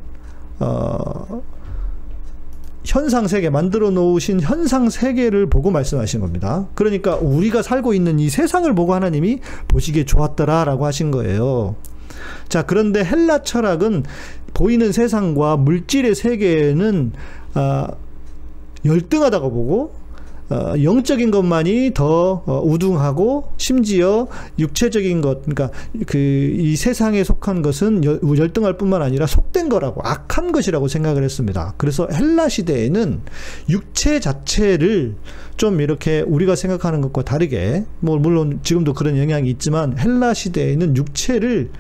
어, 0.61 1.43
현상 2.85 3.27
세계 3.27 3.51
만들어 3.51 3.91
놓으신 3.91 4.41
현상 4.41 4.91
세계를 4.91 5.47
보고 5.47 5.71
말씀하신 5.71 6.21
겁니다. 6.21 6.69
그러니까 6.75 7.17
우리가 7.17 7.63
살고 7.63 7.95
있는 7.95 8.21
이 8.21 8.29
세상을 8.29 8.73
보고 8.75 8.95
하나님이 8.95 9.41
보시기에 9.69 10.05
좋았더라라고 10.05 10.87
하신 10.87 11.11
거예요. 11.11 11.75
자, 12.49 12.63
그런데 12.63 13.05
헬라 13.05 13.43
철학은 13.43 14.05
보이는 14.55 14.93
세상과 14.93 15.57
물질의 15.57 16.15
세계는 16.15 17.13
아, 17.55 17.89
열등하다고 18.85 19.51
보고 19.51 19.95
어, 20.51 20.75
영적인 20.83 21.31
것만이 21.31 21.93
더 21.95 22.43
어, 22.47 22.63
우등하고 22.65 23.53
심지어 23.57 24.29
육체적인 24.59 25.21
것, 25.21 25.43
그러니까 25.43 25.71
그 26.07 26.57
이 26.57 26.77
세상에 26.77 27.23
속한 27.25 27.63
것은 27.63 28.05
열, 28.05 28.21
열등할 28.23 28.77
뿐만 28.77 29.03
아니라 29.03 29.27
속된 29.27 29.69
거라고 29.69 30.01
악한 30.03 30.53
것이라고 30.53 30.89
생각을 30.89 31.23
했습니다. 31.23 31.75
그래서 31.77 32.09
헬라 32.13 32.49
시대에는 32.49 33.21
육체 33.69 34.21
자체를 34.21 35.15
좀 35.57 35.81
이렇게 35.81 36.21
우리가 36.21 36.57
생각하는 36.57 37.01
것과 37.01 37.23
다르게 37.23 37.85
뭐 38.01 38.19
물론 38.19 38.61
지금도 38.63 38.95
그런 38.95 39.17
영향이 39.17 39.49
있지만 39.51 39.99
헬라 39.99 40.35
시대에는 40.35 40.97
육체를 40.97 41.71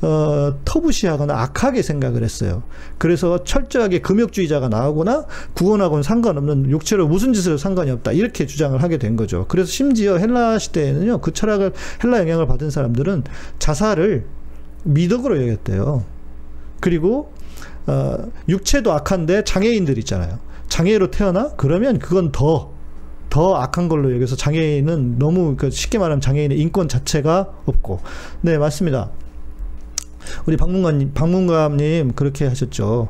어, 0.00 0.54
터부시하거나 0.64 1.34
악하게 1.34 1.82
생각을 1.82 2.22
했어요. 2.22 2.62
그래서 2.98 3.42
철저하게 3.42 4.00
금욕주의자가 4.00 4.68
나오거나 4.68 5.26
구원하고는 5.54 6.02
상관없는 6.02 6.70
육체로 6.70 7.08
무슨 7.08 7.32
짓을 7.32 7.58
상관이 7.58 7.90
없다. 7.90 8.12
이렇게 8.12 8.46
주장을 8.46 8.80
하게 8.80 8.98
된 8.98 9.16
거죠. 9.16 9.46
그래서 9.48 9.70
심지어 9.70 10.16
헬라 10.18 10.58
시대에는요, 10.58 11.20
그 11.20 11.32
철학을, 11.32 11.72
헬라 12.04 12.20
영향을 12.20 12.46
받은 12.46 12.70
사람들은 12.70 13.24
자살을 13.58 14.26
미덕으로 14.84 15.42
여겼대요. 15.42 16.04
그리고, 16.80 17.32
어, 17.86 18.16
육체도 18.48 18.92
악한데 18.92 19.42
장애인들 19.44 19.98
있잖아요. 19.98 20.38
장애로 20.68 21.10
태어나? 21.10 21.50
그러면 21.56 21.98
그건 21.98 22.30
더, 22.30 22.72
더 23.30 23.56
악한 23.56 23.88
걸로 23.88 24.14
여기서 24.14 24.36
장애인은 24.36 25.18
너무 25.18 25.56
그 25.56 25.70
쉽게 25.70 25.98
말하면 25.98 26.20
장애인의 26.20 26.58
인권 26.58 26.88
자체가 26.88 27.62
없고 27.66 28.00
네 28.40 28.58
맞습니다 28.58 29.10
우리 30.46 30.56
박문관님, 30.56 31.12
박문감님 31.14 32.12
그렇게 32.14 32.46
하셨죠. 32.46 33.08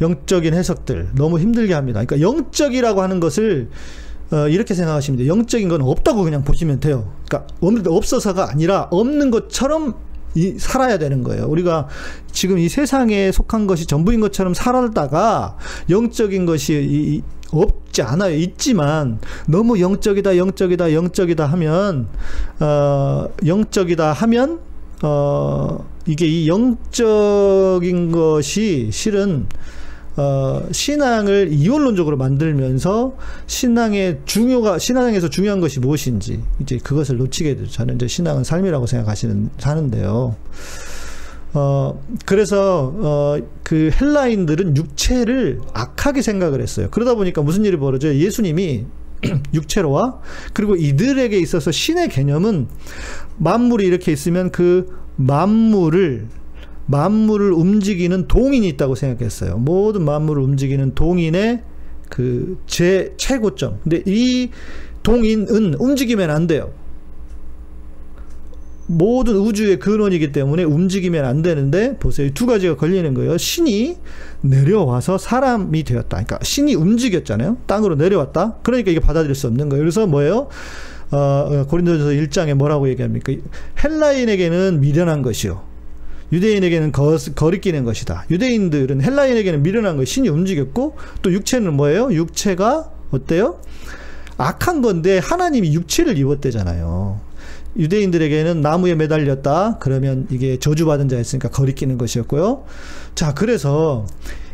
영적인 0.00 0.54
해석들 0.54 1.10
너무 1.14 1.38
힘들게 1.38 1.74
합니다. 1.74 2.02
그러니까 2.04 2.26
영적이라고 2.26 3.02
하는 3.02 3.20
것을 3.20 3.68
어, 4.32 4.48
이렇게 4.48 4.74
생각하시면 4.74 5.18
돼요. 5.18 5.28
영적인 5.32 5.68
건 5.68 5.82
없다고 5.82 6.22
그냥 6.22 6.44
보시면 6.44 6.80
돼요. 6.80 7.12
그러니까 7.28 7.46
없어서가 7.60 8.50
아니라 8.50 8.88
없는 8.90 9.30
것처럼 9.30 9.94
이, 10.34 10.54
살아야 10.58 10.98
되는 10.98 11.24
거예요. 11.24 11.46
우리가 11.46 11.88
지금 12.30 12.58
이 12.58 12.68
세상에 12.68 13.32
속한 13.32 13.66
것이 13.66 13.86
전부인 13.86 14.20
것처럼 14.20 14.54
살았다가 14.54 15.56
영적인 15.90 16.46
것이 16.46 16.74
이, 16.74 17.16
이, 17.16 17.22
없지 17.52 18.02
않아요. 18.02 18.36
있지만 18.36 19.18
너무 19.48 19.80
영적이다, 19.80 20.36
영적이다, 20.36 20.92
영적이다 20.92 21.46
하면 21.46 22.06
어, 22.60 23.28
영적이다 23.44 24.12
하면 24.12 24.60
어, 25.02 25.84
이게 26.06 26.26
이 26.26 26.48
영적인 26.48 28.12
것이 28.12 28.90
실은 28.92 29.46
어, 30.16 30.62
신앙을 30.70 31.52
이원론적으로 31.52 32.16
만들면서 32.16 33.14
신앙의 33.46 34.20
중요가 34.24 34.78
신앙에서 34.78 35.30
중요한 35.30 35.60
것이 35.60 35.80
무엇인지 35.80 36.42
이제 36.60 36.78
그것을 36.82 37.16
놓치게 37.16 37.56
되죠. 37.56 37.70
저는 37.70 37.94
이제 37.94 38.06
신앙은 38.08 38.44
삶이라고 38.44 38.86
생각하시는 38.86 39.50
사는데요. 39.58 40.36
어, 41.52 42.00
그래서, 42.26 42.94
어, 42.96 43.38
그 43.64 43.90
헬라인들은 44.00 44.76
육체를 44.76 45.60
악하게 45.72 46.22
생각을 46.22 46.60
했어요. 46.60 46.88
그러다 46.90 47.14
보니까 47.14 47.42
무슨 47.42 47.64
일이 47.64 47.76
벌어져요? 47.76 48.14
예수님이 48.14 48.86
육체로와 49.54 50.20
그리고 50.52 50.76
이들에게 50.76 51.38
있어서 51.38 51.70
신의 51.70 52.08
개념은 52.08 52.68
만물이 53.38 53.86
이렇게 53.86 54.12
있으면 54.12 54.50
그 54.50 54.86
만물을 55.16 56.28
만물을 56.86 57.52
움직이는 57.52 58.26
동인이 58.26 58.66
있다고 58.68 58.94
생각했어요. 58.96 59.58
모든 59.58 60.04
만물을 60.04 60.42
움직이는 60.42 60.94
동인의 60.94 61.62
그 62.08 62.56
제 62.66 63.14
최고점. 63.16 63.78
근데 63.82 64.02
이 64.06 64.50
동인은 65.02 65.74
움직이면 65.74 66.30
안 66.30 66.46
돼요. 66.46 66.72
모든 68.92 69.36
우주의 69.36 69.78
근원이기 69.78 70.32
때문에 70.32 70.64
움직이면 70.64 71.24
안 71.24 71.42
되는데 71.42 71.96
보세요. 71.98 72.28
두 72.34 72.44
가지가 72.46 72.74
걸리는 72.74 73.14
거예요. 73.14 73.38
신이 73.38 73.98
내려와서 74.40 75.16
사람이 75.16 75.84
되었다. 75.84 76.08
그러니까 76.08 76.38
신이 76.42 76.74
움직였잖아요. 76.74 77.58
땅으로 77.66 77.94
내려왔다. 77.94 78.56
그러니까 78.64 78.90
이게 78.90 78.98
받아들일 78.98 79.36
수 79.36 79.46
없는 79.46 79.68
거예요. 79.68 79.82
그래서 79.82 80.08
뭐예요? 80.08 80.48
어, 81.12 81.66
고린도전서 81.68 82.14
1장에 82.14 82.54
뭐라고 82.54 82.88
얘기합니까? 82.88 83.32
헬라인에게는 83.82 84.80
미련한 84.80 85.22
것이요. 85.22 85.62
유대인에게는 86.32 86.90
거, 86.90 87.16
거리끼는 87.36 87.84
것이다. 87.84 88.24
유대인들은 88.28 89.02
헬라인에게는 89.02 89.62
미련한 89.62 89.98
것 89.98 90.04
신이 90.04 90.28
움직였고 90.28 90.96
또 91.22 91.32
육체는 91.32 91.74
뭐예요? 91.74 92.12
육체가 92.12 92.90
어때요? 93.12 93.60
악한 94.36 94.82
건데 94.82 95.18
하나님이 95.18 95.74
육체를 95.74 96.18
입었대잖아요. 96.18 97.29
유대인들에게는 97.76 98.60
나무에 98.60 98.94
매달렸다. 98.94 99.78
그러면 99.78 100.26
이게 100.30 100.58
저주받은 100.58 101.08
자였으니까 101.08 101.48
거리끼는 101.50 101.98
것이었고요. 101.98 102.64
자, 103.14 103.34
그래서 103.34 104.06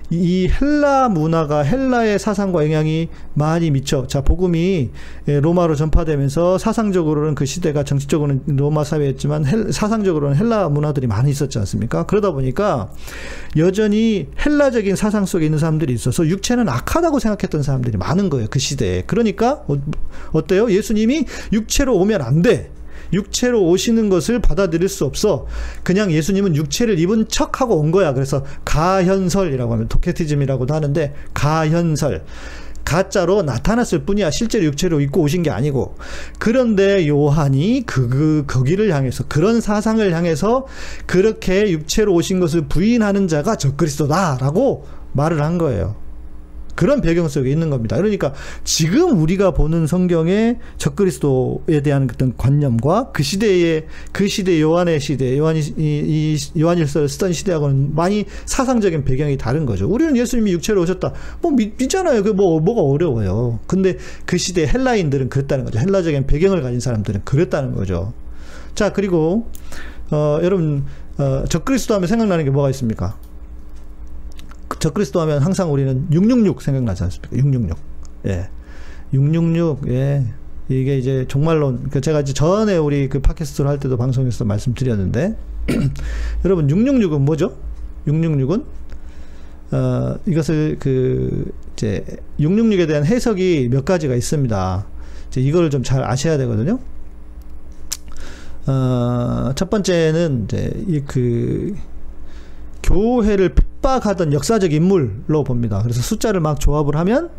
이 0.08 0.48
헬라 0.48 1.08
문화가 1.08 1.62
헬라의 1.62 2.18
사상과 2.18 2.64
영향이 2.64 3.08
많이 3.34 3.70
미쳐. 3.72 4.06
자, 4.06 4.20
복음이 4.20 4.90
예, 5.26 5.40
로마로 5.40 5.74
전파되면서 5.74 6.58
사상적으로는 6.58 7.34
그 7.34 7.44
시대가 7.44 7.82
정치적으로는 7.82 8.42
로마 8.46 8.84
사회였지만 8.84 9.46
헬, 9.46 9.72
사상적으로는 9.72 10.36
헬라 10.36 10.68
문화들이 10.68 11.08
많이 11.08 11.30
있었지 11.30 11.58
않습니까? 11.58 12.06
그러다 12.06 12.30
보니까 12.30 12.90
여전히 13.56 14.28
헬라적인 14.44 14.94
사상 14.94 15.26
속에 15.26 15.44
있는 15.44 15.58
사람들이 15.58 15.92
있어서 15.94 16.26
육체는 16.26 16.68
악하다고 16.68 17.18
생각했던 17.18 17.64
사람들이 17.64 17.98
많은 17.98 18.30
거예요. 18.30 18.46
그 18.48 18.60
시대에. 18.60 19.02
그러니까 19.02 19.64
어, 19.66 19.76
어때요? 20.30 20.70
예수님이 20.70 21.24
육체로 21.52 21.96
오면 21.96 22.22
안 22.22 22.42
돼. 22.42 22.70
육체로 23.12 23.66
오시는 23.68 24.08
것을 24.08 24.40
받아들일 24.40 24.88
수 24.88 25.04
없어. 25.04 25.46
그냥 25.82 26.10
예수님은 26.12 26.56
육체를 26.56 26.98
입은 26.98 27.28
척하고 27.28 27.76
온 27.76 27.90
거야. 27.90 28.12
그래서 28.12 28.44
가현설이라고 28.64 29.72
하면 29.72 29.88
도케티즘이라고도 29.88 30.74
하는데 30.74 31.14
가현설. 31.34 32.24
가짜로 32.86 33.42
나타났을 33.42 34.04
뿐이야. 34.04 34.30
실제로 34.30 34.64
육체로 34.64 35.00
입고 35.00 35.20
오신 35.20 35.42
게 35.42 35.50
아니고. 35.50 35.96
그런데 36.38 37.06
요한이 37.08 37.82
그, 37.84 38.08
그, 38.08 38.44
거기를 38.46 38.94
향해서, 38.94 39.24
그런 39.26 39.60
사상을 39.60 40.14
향해서 40.14 40.66
그렇게 41.04 41.70
육체로 41.72 42.14
오신 42.14 42.38
것을 42.38 42.68
부인하는 42.68 43.26
자가 43.26 43.56
적그리스도다라고 43.56 44.86
말을 45.12 45.42
한 45.42 45.58
거예요. 45.58 46.05
그런 46.76 47.00
배경 47.00 47.26
속에 47.26 47.50
있는 47.50 47.68
겁니다. 47.68 47.96
그러니까 47.96 48.32
지금 48.62 49.20
우리가 49.20 49.50
보는 49.50 49.88
성경의 49.88 50.58
적그리스도에 50.78 51.80
대한 51.82 52.08
어떤 52.12 52.36
관념과 52.36 53.10
그 53.12 53.24
시대의 53.24 53.86
그 54.12 54.28
시대 54.28 54.60
요한의 54.60 55.00
시대 55.00 55.36
요한이 55.36 55.60
이, 55.60 56.36
이 56.36 56.60
요한일서를 56.60 57.08
쓰던 57.08 57.32
시대하고는 57.32 57.94
많이 57.96 58.24
사상적인 58.44 59.04
배경이 59.04 59.36
다른 59.36 59.66
거죠. 59.66 59.88
우리는 59.88 60.16
예수님이 60.16 60.52
육체로 60.52 60.82
오셨다. 60.82 61.12
뭐 61.42 61.50
믿, 61.50 61.74
믿잖아요. 61.76 62.22
그 62.22 62.36
뭐 62.36 62.60
뭐가 62.60 62.82
어려워요. 62.82 63.58
근데 63.66 63.96
그 64.26 64.36
시대 64.36 64.66
헬라인들은 64.66 65.30
그랬다는 65.30 65.64
거죠. 65.64 65.78
헬라적인 65.78 66.26
배경을 66.26 66.60
가진 66.62 66.78
사람들은 66.80 67.22
그랬다는 67.24 67.74
거죠. 67.74 68.12
자 68.74 68.92
그리고 68.92 69.50
어, 70.10 70.38
여러분 70.42 70.84
어, 71.18 71.44
적그리스도 71.48 71.94
하면 71.94 72.06
생각나는 72.06 72.44
게 72.44 72.50
뭐가 72.50 72.68
있습니까? 72.70 73.16
적그리스도 74.78 75.20
하면 75.20 75.42
항상 75.42 75.72
우리는 75.72 76.06
666 76.10 76.62
생각나지 76.62 77.02
않습니까? 77.04 77.36
666. 77.36 77.78
예. 78.26 78.48
666, 79.12 79.88
예. 79.88 80.24
이게 80.68 80.98
이제 80.98 81.24
종말론, 81.28 81.90
그 81.90 82.00
제가 82.00 82.20
이제 82.20 82.32
전에 82.32 82.76
우리 82.76 83.08
그 83.08 83.20
팟캐스트를 83.20 83.70
할 83.70 83.78
때도 83.78 83.96
방송에서 83.96 84.44
말씀드렸는데, 84.44 85.36
여러분, 86.44 86.66
666은 86.66 87.20
뭐죠? 87.20 87.56
666은, 88.08 88.64
어, 89.72 90.18
이것을 90.26 90.76
그, 90.80 91.52
이제, 91.72 92.04
666에 92.40 92.88
대한 92.88 93.04
해석이 93.04 93.68
몇 93.70 93.84
가지가 93.84 94.16
있습니다. 94.16 94.86
이제 95.28 95.40
이거를 95.40 95.70
좀잘 95.70 96.02
아셔야 96.02 96.36
되거든요. 96.38 96.80
어, 98.66 99.52
첫 99.54 99.70
번째는 99.70 100.44
이제, 100.46 101.02
그, 101.06 101.76
교회를 102.82 103.54
핍박하던 103.80 104.32
역사적 104.32 104.72
인물로 104.72 105.44
봅니다. 105.44 105.80
그래서 105.82 106.00
숫자를 106.02 106.40
막 106.40 106.58
조합을 106.60 106.96
하면 106.96 107.30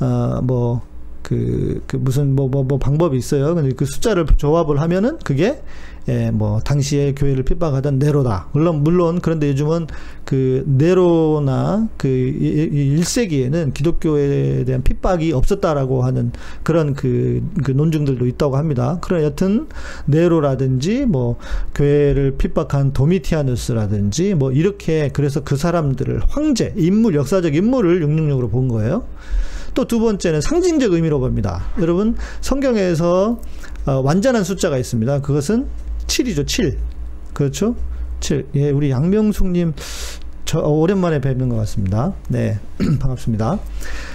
어뭐 0.00 0.82
그, 1.22 1.82
그 1.86 1.96
무슨 1.96 2.34
뭐, 2.34 2.48
뭐, 2.48 2.64
뭐 2.64 2.78
방법이 2.78 3.16
있어요. 3.16 3.54
근데 3.54 3.74
그 3.74 3.84
숫자를 3.84 4.26
조합을 4.36 4.80
하면은 4.80 5.18
그게 5.18 5.62
예, 6.08 6.30
뭐 6.30 6.60
당시에 6.60 7.12
교회를 7.14 7.44
핍박하던 7.44 7.98
네로다. 7.98 8.48
물론 8.52 8.82
물론 8.82 9.20
그런데 9.20 9.48
요즘은 9.48 9.86
그 10.24 10.64
네로나 10.66 11.88
그 11.96 12.08
1세기에는 12.08 13.74
기독교에 13.74 14.64
대한 14.64 14.82
핍박이 14.82 15.32
없었다라고 15.32 16.04
하는 16.04 16.32
그런 16.62 16.94
그, 16.94 17.42
그 17.62 17.72
논증들도 17.72 18.26
있다고 18.26 18.56
합니다. 18.56 18.98
그러나 19.02 19.24
여튼 19.24 19.66
네로라든지 20.06 21.04
뭐 21.04 21.36
교회를 21.74 22.36
핍박한 22.38 22.94
도미티아누스라든지 22.94 24.34
뭐 24.34 24.50
이렇게 24.50 25.10
그래서 25.12 25.44
그 25.44 25.56
사람들을 25.56 26.22
황제, 26.28 26.72
인물, 26.76 27.14
역사적 27.14 27.54
인물을 27.54 28.00
666으로 28.06 28.50
본 28.50 28.68
거예요. 28.68 29.04
또 29.74 29.84
두 29.84 30.00
번째는 30.00 30.40
상징적 30.40 30.92
의미로 30.92 31.20
봅니다. 31.20 31.66
여러분 31.80 32.16
성경에서 32.40 33.40
어, 33.86 33.92
완전한 34.00 34.44
숫자가 34.44 34.76
있습니다. 34.76 35.20
그것은 35.22 35.66
7이죠, 36.08 36.46
7. 36.46 36.78
그렇죠? 37.32 37.76
7. 38.20 38.46
예, 38.56 38.70
우리 38.70 38.90
양명숙님, 38.90 39.74
저, 40.44 40.58
어, 40.58 40.70
오랜만에 40.70 41.20
뵙는 41.20 41.48
것 41.48 41.56
같습니다. 41.56 42.14
네, 42.28 42.58
반갑습니다. 42.98 43.60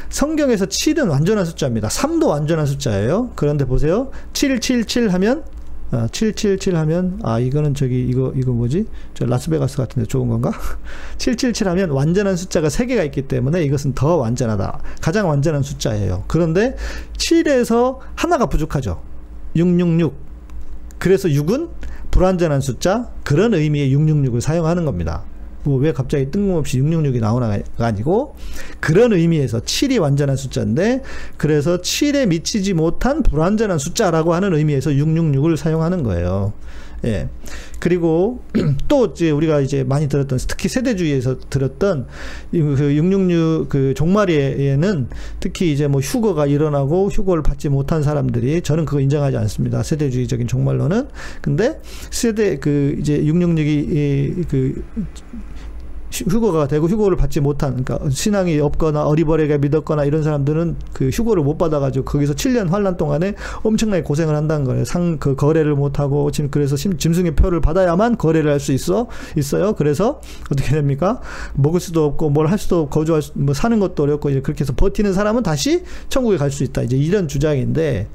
성경에서 0.09 0.65
7은 0.65 1.09
완전한 1.09 1.45
숫자입니다. 1.45 1.87
3도 1.87 2.27
완전한 2.27 2.65
숫자예요. 2.65 3.31
그런데 3.35 3.65
보세요. 3.65 4.09
777 4.33 5.13
하면, 5.13 5.43
어, 5.91 6.07
777 6.11 6.75
하면, 6.75 7.19
아, 7.23 7.39
이거는 7.39 7.75
저기, 7.75 8.03
이거, 8.03 8.33
이거 8.35 8.51
뭐지? 8.51 8.87
저 9.13 9.25
라스베가스 9.25 9.77
같은데 9.77 10.07
좋은 10.07 10.27
건가? 10.27 10.51
777 11.19 11.67
하면 11.69 11.91
완전한 11.91 12.35
숫자가 12.35 12.67
3개가 12.67 13.05
있기 13.05 13.23
때문에 13.23 13.63
이것은 13.63 13.93
더 13.93 14.17
완전하다. 14.17 14.81
가장 15.01 15.29
완전한 15.29 15.61
숫자예요. 15.61 16.25
그런데 16.27 16.75
7에서 17.17 17.99
하나가 18.15 18.47
부족하죠. 18.47 19.01
666. 19.55 20.32
그래서 21.03 21.27
6은 21.27 21.67
불완전한 22.11 22.61
숫자 22.61 23.09
그런 23.25 23.53
의미의 23.53 23.93
666을 23.93 24.39
사용하는 24.39 24.85
겁니다. 24.85 25.23
뭐 25.63 25.77
왜 25.79 25.91
갑자기 25.91 26.31
뜬금없이 26.31 26.79
666이 26.79 27.19
나오나가 27.19 27.59
아니고 27.77 28.35
그런 28.79 29.11
의미에서 29.11 29.59
7이 29.59 29.99
완전한 29.99 30.37
숫자인데 30.37 31.01
그래서 31.35 31.81
7에 31.81 32.29
미치지 32.29 32.73
못한 32.73 33.21
불완전한 33.21 33.79
숫자라고 33.79 34.33
하는 34.33 34.53
의미에서 34.53 34.91
666을 34.91 35.57
사용하는 35.57 36.03
거예요. 36.03 36.53
예. 37.05 37.27
그리고 37.79 38.41
또 38.87 39.07
이제 39.07 39.29
우리가 39.29 39.59
이제 39.59 39.83
많이 39.83 40.07
들었던 40.07 40.39
특히 40.47 40.69
세대주의에서 40.69 41.39
들었던 41.49 42.07
그666 42.53 43.67
그 43.67 43.93
종말에는 43.93 45.09
특히 45.39 45.73
이제 45.73 45.87
뭐 45.87 45.99
휴거가 45.99 46.45
일어나고 46.45 47.09
휴거를 47.09 47.43
받지 47.43 47.67
못한 47.67 48.03
사람들이 48.03 48.61
저는 48.61 48.85
그거 48.85 49.01
인정하지 49.01 49.35
않습니다. 49.37 49.83
세대주의적인 49.83 50.47
종말로는. 50.47 51.09
근데 51.41 51.81
세대 52.09 52.57
그 52.57 52.95
이제 52.99 53.21
666이 53.21 54.47
그 54.47 54.83
휴거가 56.13 56.67
되고 56.67 56.87
휴거를 56.87 57.17
받지 57.17 57.39
못한 57.39 57.83
그러니까 57.83 58.09
신앙이 58.09 58.59
없거나 58.59 59.05
어리버리게 59.05 59.57
믿었거나 59.57 60.05
이런 60.05 60.23
사람들은 60.23 60.75
그 60.93 61.09
휴거를 61.09 61.43
못 61.43 61.57
받아가지고 61.57 62.05
거기서 62.05 62.33
7년 62.33 62.69
환란 62.69 62.97
동안에 62.97 63.35
엄청나게 63.63 64.03
고생을 64.03 64.35
한다는 64.35 64.65
거예요. 64.65 64.85
상 64.85 65.17
그 65.19 65.35
거래를 65.35 65.75
못 65.75 65.99
하고 65.99 66.31
지금 66.31 66.49
그래서 66.49 66.75
짐승의 66.75 67.35
표를 67.35 67.61
받아야만 67.61 68.17
거래를 68.17 68.51
할 68.51 68.59
수 68.59 68.71
있어 68.73 69.07
있어요. 69.37 69.73
그래서 69.73 70.21
어떻게 70.51 70.71
됩니까? 70.71 71.21
먹을 71.55 71.79
수도 71.79 72.05
없고 72.05 72.29
뭘 72.29 72.47
할 72.47 72.57
수도 72.57 72.81
없고 72.81 72.89
거주할 72.99 73.21
수, 73.21 73.31
뭐 73.35 73.53
사는 73.53 73.79
것도 73.79 74.03
어렵고 74.03 74.29
이제 74.29 74.41
그렇게 74.41 74.61
해서 74.61 74.73
버티는 74.75 75.13
사람은 75.13 75.43
다시 75.43 75.83
천국에 76.09 76.37
갈 76.37 76.51
수 76.51 76.63
있다. 76.63 76.81
이제 76.83 76.95
이런 76.97 77.27
주장인데 77.27 78.07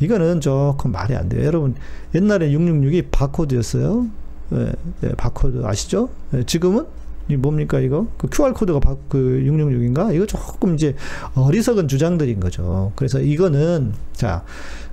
이거는 0.00 0.40
조금 0.40 0.92
말이 0.92 1.14
안 1.14 1.28
돼요. 1.28 1.44
여러분 1.44 1.74
옛날에 2.14 2.50
666이 2.50 3.06
바코드였어요. 3.10 4.06
예, 4.52 4.72
예, 5.04 5.08
바코드 5.16 5.64
아시죠? 5.64 6.08
예, 6.34 6.42
지금은 6.44 6.86
이 7.30 7.36
뭡니까 7.36 7.78
이거? 7.80 8.08
그 8.18 8.28
QR 8.28 8.52
코드가 8.52 8.80
그 9.08 9.42
666인가? 9.46 10.14
이거 10.14 10.26
조금 10.26 10.74
이제 10.74 10.94
어리석은 11.34 11.88
주장들인 11.88 12.40
거죠. 12.40 12.92
그래서 12.96 13.20
이거는 13.20 13.92
자 14.12 14.44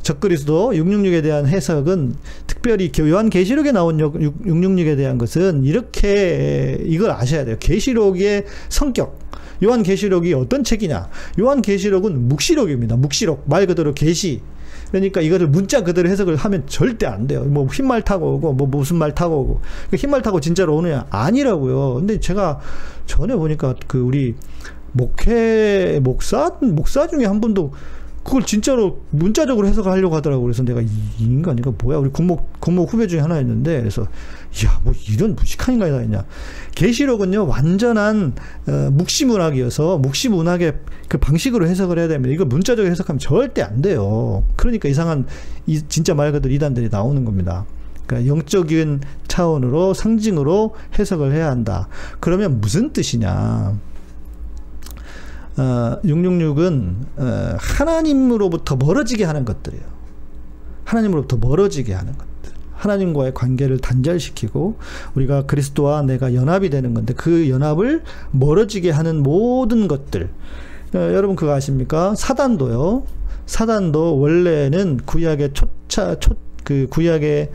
적그리스도 0.04 0.72
666에 0.72 1.24
대한 1.24 1.48
해석은 1.48 2.16
특별히 2.46 2.92
요한 3.00 3.30
계시록에 3.30 3.72
나온 3.72 3.98
666에 3.98 4.96
대한 4.96 5.18
것은 5.18 5.64
이렇게 5.64 6.78
이걸 6.84 7.12
아셔야 7.12 7.46
돼요. 7.46 7.58
계시록의 7.60 8.46
성격. 8.70 9.20
요한 9.64 9.82
계시록이 9.82 10.34
어떤 10.34 10.64
책이냐? 10.64 11.10
요한 11.40 11.62
계시록은 11.62 12.28
묵시록입니다. 12.30 12.96
묵시록 12.98 13.46
말 13.48 13.66
그대로 13.66 13.94
계시 13.94 14.42
그러니까 14.92 15.22
이거를 15.22 15.48
문자 15.48 15.84
그대로 15.84 16.10
해석을 16.10 16.36
하면 16.36 16.64
절대 16.68 17.06
안 17.06 17.28
돼요. 17.28 17.44
뭐 17.44 17.68
흰말 17.68 18.02
타고 18.04 18.36
오고 18.36 18.54
뭐 18.54 18.68
무슨 18.68 18.98
말 18.98 19.14
타고 19.14 19.42
오고 19.42 19.62
그 19.92 19.96
흰말 19.96 20.22
타고 20.22 20.40
진짜로 20.40 20.76
오느냐 20.76 21.06
아니라고요. 21.10 21.96
근데 21.96 22.20
제가 22.20 22.60
전에 23.06 23.36
보니까 23.36 23.76
그 23.88 24.00
우리 24.00 24.36
목회 24.92 26.00
목사 26.02 26.52
목사 26.62 27.08
중에 27.08 27.26
한 27.26 27.42
분도 27.42 27.74
그걸 28.28 28.44
진짜로 28.44 29.04
문자적으로 29.12 29.70
해석을 29.70 29.90
하려고 29.90 30.14
하더라고. 30.18 30.44
그래서 30.44 30.62
내가 30.62 30.82
이, 30.82 30.88
인간 31.18 31.58
이거 31.58 31.74
뭐야? 31.82 31.98
우리 31.98 32.10
국목 32.10 32.60
국목 32.60 32.92
후배 32.92 33.08
중에 33.08 33.22
하나였는데 33.22 33.80
그래서 33.80 34.06
야뭐 34.66 34.94
이런 35.10 35.34
무식한 35.34 35.76
인간이 35.76 35.94
다 35.94 36.02
있냐? 36.04 36.26
계시록은요 36.76 37.48
완전한 37.48 38.34
어, 38.68 38.90
묵시 38.92 39.24
문학이어서 39.24 40.00
묵시 40.00 40.28
문학의 40.28 40.74
그 41.08 41.18
방식으로 41.18 41.68
해석을 41.68 42.00
해야 42.00 42.10
되면 42.10 42.30
이거 42.30 42.44
문자적으로 42.44 42.92
해석하면 42.92 43.18
절대 43.18 43.62
안 43.62 43.82
돼요. 43.82 44.44
그러니까 44.58 44.90
이상한 44.90 45.26
이 45.66 45.82
진짜 45.88 46.14
말 46.14 46.34
그대로 46.34 46.54
이단들이 46.54 46.90
나오는 46.92 47.24
겁니다. 47.24 47.66
그러니까 48.08 48.30
영적인 48.30 49.00
차원으로 49.30 49.94
상징으로 49.94 50.76
해석을 51.00 51.32
해야 51.32 51.50
한다. 51.50 51.88
그러면 52.20 52.60
무슨 52.60 52.92
뜻이냐? 52.92 53.78
어, 55.58 56.00
666은 56.04 56.96
어, 57.18 57.58
하나님으로부터 57.60 58.76
멀어지게 58.76 59.24
하는 59.24 59.46
것들이에요. 59.46 59.84
하나님으로부터 60.84 61.38
멀어지게 61.38 61.94
하는 61.94 62.14
것들. 62.14 62.28
하나님과의 62.74 63.34
관계를 63.34 63.80
단절시키고 63.80 64.78
우리가 65.16 65.46
그리스도와 65.48 66.04
내가 66.04 66.36
연합이 66.36 66.70
되는 66.70 66.94
건데 66.94 67.14
그 67.18 67.50
연합을 67.50 68.04
멀어지게 68.32 68.92
하는 68.92 69.24
모든 69.24 69.88
것들. 69.88 70.30
어, 70.94 70.98
여러분 70.98 71.36
그거 71.36 71.54
아십니까? 71.54 72.16
사단도요. 72.16 73.04
사단도 73.46 74.20
원래는 74.20 74.98
구약의 75.06 75.54
초차 75.54 76.20
초 76.20 76.48
그 76.68 76.86
구약의 76.90 77.44
어, 77.44 77.50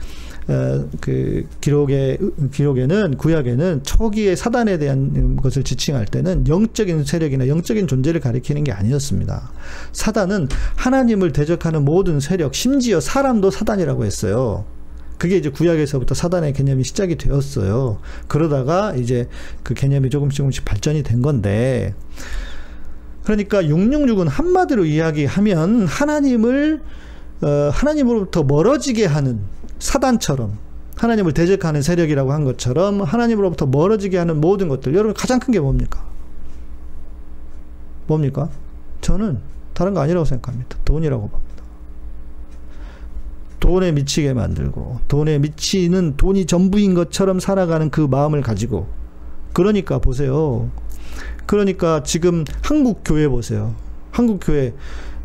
그 1.00 1.46
기록의 1.60 2.18
기록에는 2.52 3.16
구약에는 3.16 3.82
초기의 3.84 4.36
사단에 4.36 4.78
대한 4.78 5.36
것을 5.36 5.62
지칭할 5.62 6.06
때는 6.06 6.48
영적인 6.48 7.04
세력이나 7.04 7.48
영적인 7.48 7.86
존재를 7.86 8.20
가리키는 8.20 8.64
게 8.64 8.72
아니었습니다. 8.72 9.50
사단은 9.92 10.48
하나님을 10.76 11.32
대적하는 11.32 11.84
모든 11.84 12.20
세력, 12.20 12.54
심지어 12.54 13.00
사람도 13.00 13.50
사단이라고 13.50 14.04
했어요. 14.04 14.64
그게 15.18 15.36
이제 15.36 15.50
구약에서부터 15.50 16.16
사단의 16.16 16.52
개념이 16.52 16.82
시작이 16.82 17.16
되었어요. 17.16 18.00
그러다가 18.26 18.94
이제 18.96 19.28
그 19.62 19.72
개념이 19.72 20.10
조금씩 20.10 20.36
조금씩 20.36 20.64
발전이 20.64 21.04
된 21.04 21.22
건데, 21.22 21.94
그러니까 23.22 23.62
666은 23.62 24.28
한마디로 24.28 24.84
이야기하면 24.84 25.86
하나님을 25.86 26.80
어, 27.42 27.70
하나님으로부터 27.72 28.44
멀어지게 28.44 29.04
하는 29.04 29.40
사단처럼 29.82 30.58
하나님을 30.96 31.32
대적하는 31.34 31.82
세력이라고 31.82 32.32
한 32.32 32.44
것처럼 32.44 33.02
하나님으로부터 33.02 33.66
멀어지게 33.66 34.16
하는 34.16 34.40
모든 34.40 34.68
것들 34.68 34.94
여러분 34.94 35.12
가장 35.12 35.40
큰 35.40 35.50
게 35.52 35.58
뭡니까? 35.58 36.04
뭡니까? 38.06 38.48
저는 39.00 39.40
다른 39.74 39.92
거 39.94 40.00
아니라고 40.00 40.24
생각합니다. 40.24 40.76
돈이라고 40.84 41.28
봅니다. 41.28 41.62
돈에 43.58 43.90
미치게 43.92 44.34
만들고 44.34 45.00
돈에 45.08 45.38
미치는 45.40 46.16
돈이 46.16 46.46
전부인 46.46 46.94
것처럼 46.94 47.40
살아가는 47.40 47.90
그 47.90 48.00
마음을 48.02 48.40
가지고 48.42 48.86
그러니까 49.52 49.98
보세요. 49.98 50.70
그러니까 51.46 52.02
지금 52.04 52.44
한국 52.62 53.02
교회 53.04 53.26
보세요. 53.26 53.74
한국 54.12 54.38
교회 54.44 54.74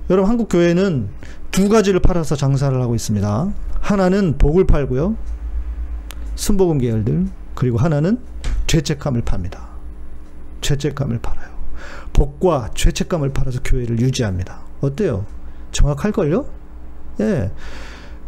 여러분 0.10 0.30
한국 0.30 0.50
교회는 0.50 1.10
두 1.52 1.70
가지를 1.70 2.00
팔아서 2.00 2.36
장사를 2.36 2.80
하고 2.82 2.96
있습니다. 2.96 3.54
하나는 3.80 4.38
복을 4.38 4.66
팔고요. 4.66 5.16
순복음 6.36 6.78
계열들. 6.78 7.28
그리고 7.56 7.78
하나는 7.78 8.20
죄책감을 8.68 9.22
팝니다. 9.24 9.68
죄책감을 10.62 11.20
팔아요. 11.20 11.58
복과 12.14 12.72
죄책감을 12.76 13.30
팔아서 13.30 13.62
교회를 13.64 14.00
유지합니다. 14.00 14.62
어때요? 14.82 15.26
정확할걸요? 15.72 16.46
예. 17.22 17.52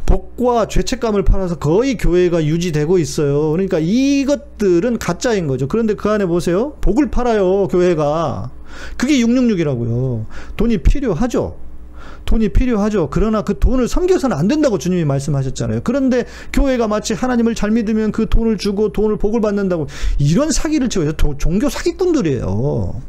복과 0.05 0.67
죄책감을 0.67 1.23
팔아서 1.23 1.59
거의 1.59 1.95
교회가 1.97 2.43
유지되고 2.43 2.97
있어요. 2.97 3.51
그러니까 3.51 3.77
이것들은 3.79 4.97
가짜인 4.97 5.45
거죠. 5.45 5.67
그런데 5.67 5.93
그 5.93 6.09
안에 6.09 6.25
보세요. 6.25 6.73
복을 6.81 7.11
팔아요, 7.11 7.67
교회가. 7.67 8.49
그게 8.97 9.19
666이라고요. 9.19 10.25
돈이 10.57 10.79
필요하죠. 10.79 11.57
돈이 12.29 12.49
필요하죠. 12.49 13.09
그러나 13.09 13.41
그 13.41 13.57
돈을 13.57 13.87
섬겨서는 13.87 14.37
안 14.37 14.47
된다고 14.47 14.77
주님이 14.77 15.03
말씀하셨잖아요. 15.03 15.81
그런데 15.83 16.25
교회가 16.53 16.87
마치 16.87 17.15
하나님을 17.15 17.55
잘 17.55 17.71
믿으면 17.71 18.11
그 18.11 18.29
돈을 18.29 18.57
주고 18.57 18.91
돈을 18.91 19.17
복을 19.17 19.41
받는다고 19.41 19.87
이런 20.19 20.51
사기를 20.51 20.89
치고 20.89 21.37
종교 21.39 21.69
사기꾼들이에요. 21.69 23.01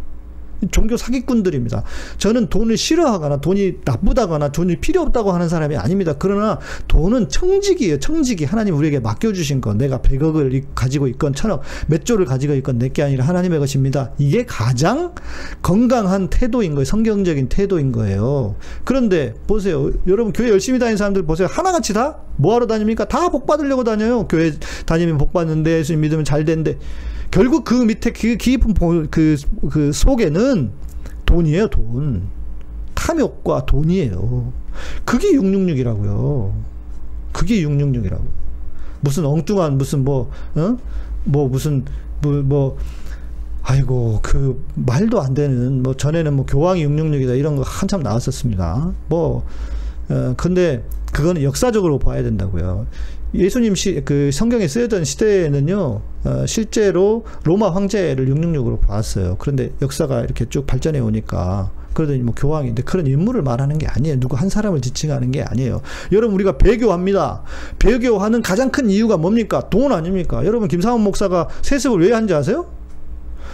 종교 0.70 0.96
사기꾼들입니다. 0.96 1.82
저는 2.18 2.48
돈을 2.48 2.76
싫어하거나 2.76 3.40
돈이 3.40 3.78
나쁘다거나 3.84 4.52
돈이 4.52 4.76
필요 4.76 5.00
없다고 5.02 5.32
하는 5.32 5.48
사람이 5.48 5.76
아닙니다. 5.76 6.14
그러나 6.18 6.58
돈은 6.88 7.28
청직이에요. 7.30 7.98
청직이 7.98 8.44
하나님 8.44 8.76
우리에게 8.76 9.00
맡겨주신 9.00 9.60
거. 9.60 9.74
내가 9.74 9.98
100억을 10.00 10.64
가지고 10.74 11.06
있건 11.08 11.34
천억, 11.34 11.62
몇 11.86 12.04
조를 12.04 12.26
가지고 12.26 12.54
있건 12.54 12.78
내게 12.78 13.02
아니라 13.02 13.24
하나님의 13.24 13.58
것입니다. 13.58 14.12
이게 14.18 14.44
가장 14.44 15.14
건강한 15.62 16.28
태도인 16.28 16.74
거예요. 16.74 16.84
성경적인 16.84 17.48
태도인 17.48 17.92
거예요. 17.92 18.56
그런데 18.84 19.34
보세요. 19.46 19.90
여러분 20.06 20.32
교회 20.32 20.50
열심히 20.50 20.78
다니는 20.78 20.96
사람들 20.96 21.22
보세요. 21.24 21.48
하나같이 21.50 21.92
다 21.94 22.18
뭐하러 22.36 22.66
다닙니까? 22.66 23.06
다 23.06 23.30
복 23.30 23.46
받으려고 23.46 23.84
다녀요. 23.84 24.26
교회 24.26 24.50
다니면 24.86 25.16
복 25.16 25.32
받는데 25.32 25.78
예수님 25.78 26.00
믿으면 26.00 26.24
잘 26.24 26.44
된대. 26.44 26.76
결국 27.30 27.64
그 27.64 27.74
밑에 27.74 28.12
그 28.12 28.36
깊은 28.36 28.74
그, 29.10 29.36
그 29.70 29.92
속에는 29.92 30.72
돈이에요, 31.26 31.68
돈. 31.68 32.28
탐욕과 32.94 33.66
돈이에요. 33.66 34.52
그게 35.04 35.32
666이라고요. 35.32 36.52
그게 37.32 37.62
666이라고. 37.62 38.22
무슨 39.00 39.24
엉뚱한 39.24 39.78
무슨 39.78 40.04
뭐, 40.04 40.30
어? 40.54 40.76
뭐 41.24 41.48
무슨 41.48 41.84
뭐, 42.22 42.32
뭐 42.42 42.78
아이고 43.62 44.20
그 44.22 44.64
말도 44.74 45.20
안 45.20 45.34
되는 45.34 45.82
뭐 45.82 45.94
전에는 45.94 46.34
뭐 46.34 46.46
교황이 46.46 46.84
666이다 46.86 47.38
이런 47.38 47.56
거 47.56 47.62
한참 47.62 48.02
나왔었습니다. 48.02 48.92
뭐 49.08 49.46
어, 50.10 50.34
근데 50.36 50.84
그거는 51.12 51.42
역사적으로 51.42 51.98
봐야 51.98 52.22
된다고요. 52.22 52.86
예수님 53.32 53.76
시, 53.76 54.02
그 54.04 54.30
성경에 54.32 54.66
쓰여던 54.66 55.04
시대에는요, 55.04 56.00
어, 56.24 56.46
실제로 56.46 57.24
로마 57.44 57.70
황제를 57.70 58.26
666으로 58.26 58.80
봤어요. 58.80 59.36
그런데 59.38 59.70
역사가 59.80 60.22
이렇게 60.22 60.46
쭉 60.48 60.66
발전해 60.66 60.98
오니까, 60.98 61.70
그러더니 61.94 62.20
뭐 62.20 62.34
교황인데 62.34 62.82
그런 62.82 63.06
인물을 63.06 63.42
말하는 63.42 63.78
게 63.78 63.86
아니에요. 63.86 64.18
누구 64.18 64.36
한 64.36 64.48
사람을 64.48 64.80
지칭하는 64.80 65.30
게 65.30 65.42
아니에요. 65.42 65.80
여러분, 66.12 66.34
우리가 66.34 66.58
배교합니다. 66.58 67.42
배교하는 67.78 68.42
가장 68.42 68.70
큰 68.70 68.90
이유가 68.90 69.16
뭡니까? 69.16 69.68
돈 69.70 69.92
아닙니까? 69.92 70.44
여러분, 70.44 70.68
김상원 70.68 71.02
목사가 71.02 71.48
세습을 71.62 72.00
왜 72.00 72.12
한지 72.12 72.34
아세요? 72.34 72.66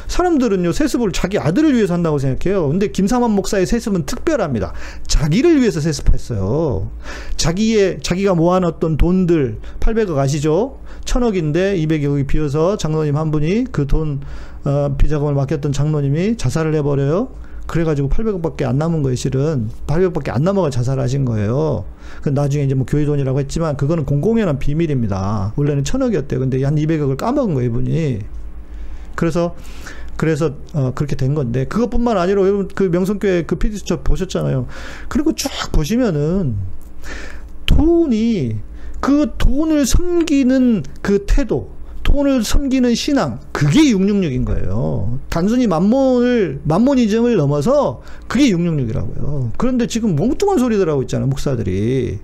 사람들은요, 0.09 0.73
세습을 0.73 1.13
자기 1.13 1.39
아들을 1.39 1.75
위해서 1.75 1.95
한다고 1.95 2.19
생각해요. 2.19 2.69
근데 2.69 2.89
김삼환 2.89 3.31
목사의 3.31 3.67
세습은 3.67 4.07
특별합니다. 4.07 4.73
자기를 5.07 5.61
위해서 5.61 5.81
세습했어요. 5.81 6.91
자기의, 7.37 7.99
자기가 8.03 8.35
모아놨던 8.35 8.97
돈들, 8.97 9.59
800억 9.81 10.17
아시죠? 10.19 10.79
천억인데 11.05 11.77
200억이 11.79 12.27
비어서 12.27 12.77
장로님 12.77 13.17
한 13.17 13.31
분이 13.31 13.67
그 13.73 13.87
돈, 13.87 14.21
어, 14.65 14.95
비자금을 14.99 15.35
맡겼던 15.35 15.73
장로님이 15.73 16.37
자살을 16.37 16.75
해버려요. 16.75 17.29
그래가지고 17.67 18.09
800억밖에 18.09 18.65
안 18.65 18.79
남은 18.79 19.03
거예요, 19.03 19.17
실은. 19.17 19.71
800억밖에 19.87 20.31
안 20.31 20.43
남아가 20.43 20.71
자살하신 20.71 21.25
거예요. 21.25 21.85
그 22.23 22.29
나중에 22.29 22.65
이제 22.65 22.75
뭐 22.75 22.87
교회 22.87 23.05
돈이라고 23.05 23.41
했지만 23.41 23.77
그거는 23.77 24.05
공공연한 24.05 24.59
비밀입니다. 24.59 25.53
원래는 25.57 25.85
천억이었대요. 25.85 26.41
근데 26.41 26.63
한 26.63 26.77
200억을 26.77 27.17
까먹은 27.17 27.55
거예요, 27.55 27.71
이분이. 27.71 28.21
그래서 29.17 29.57
그래서 30.17 30.55
어, 30.73 30.93
그렇게 30.95 31.17
된 31.17 31.35
건데 31.35 31.67
그것뿐만 31.67 32.17
아니라 32.17 32.41
여러분 32.43 32.69
그 32.75 32.85
명성교회 32.85 33.45
그 33.47 33.57
PD 33.57 33.77
수첩 33.79 34.05
보셨잖아요. 34.05 34.67
그리고 35.09 35.35
쭉 35.35 35.51
보시면은 35.73 36.57
돈이 37.67 38.61
그 39.01 39.33
돈을 39.37 39.87
섬기는 39.87 40.83
그 41.03 41.27
태도, 41.27 41.71
돈을 42.03 42.43
섬기는 42.43 42.95
신앙, 42.95 43.41
그게 43.53 43.93
666인 43.93 44.45
거예요. 44.45 45.21
단순히 45.29 45.67
만몬을, 45.67 46.63
만몬이즘을 46.65 47.37
넘어서 47.37 48.03
그게 48.27 48.51
666이라고요. 48.51 49.53
그런데 49.59 49.87
지금 49.87 50.17
몽뚱한 50.17 50.59
소리들 50.59 50.89
하고 50.89 51.03
있잖아요, 51.03 51.29
목사들이. 51.29 52.19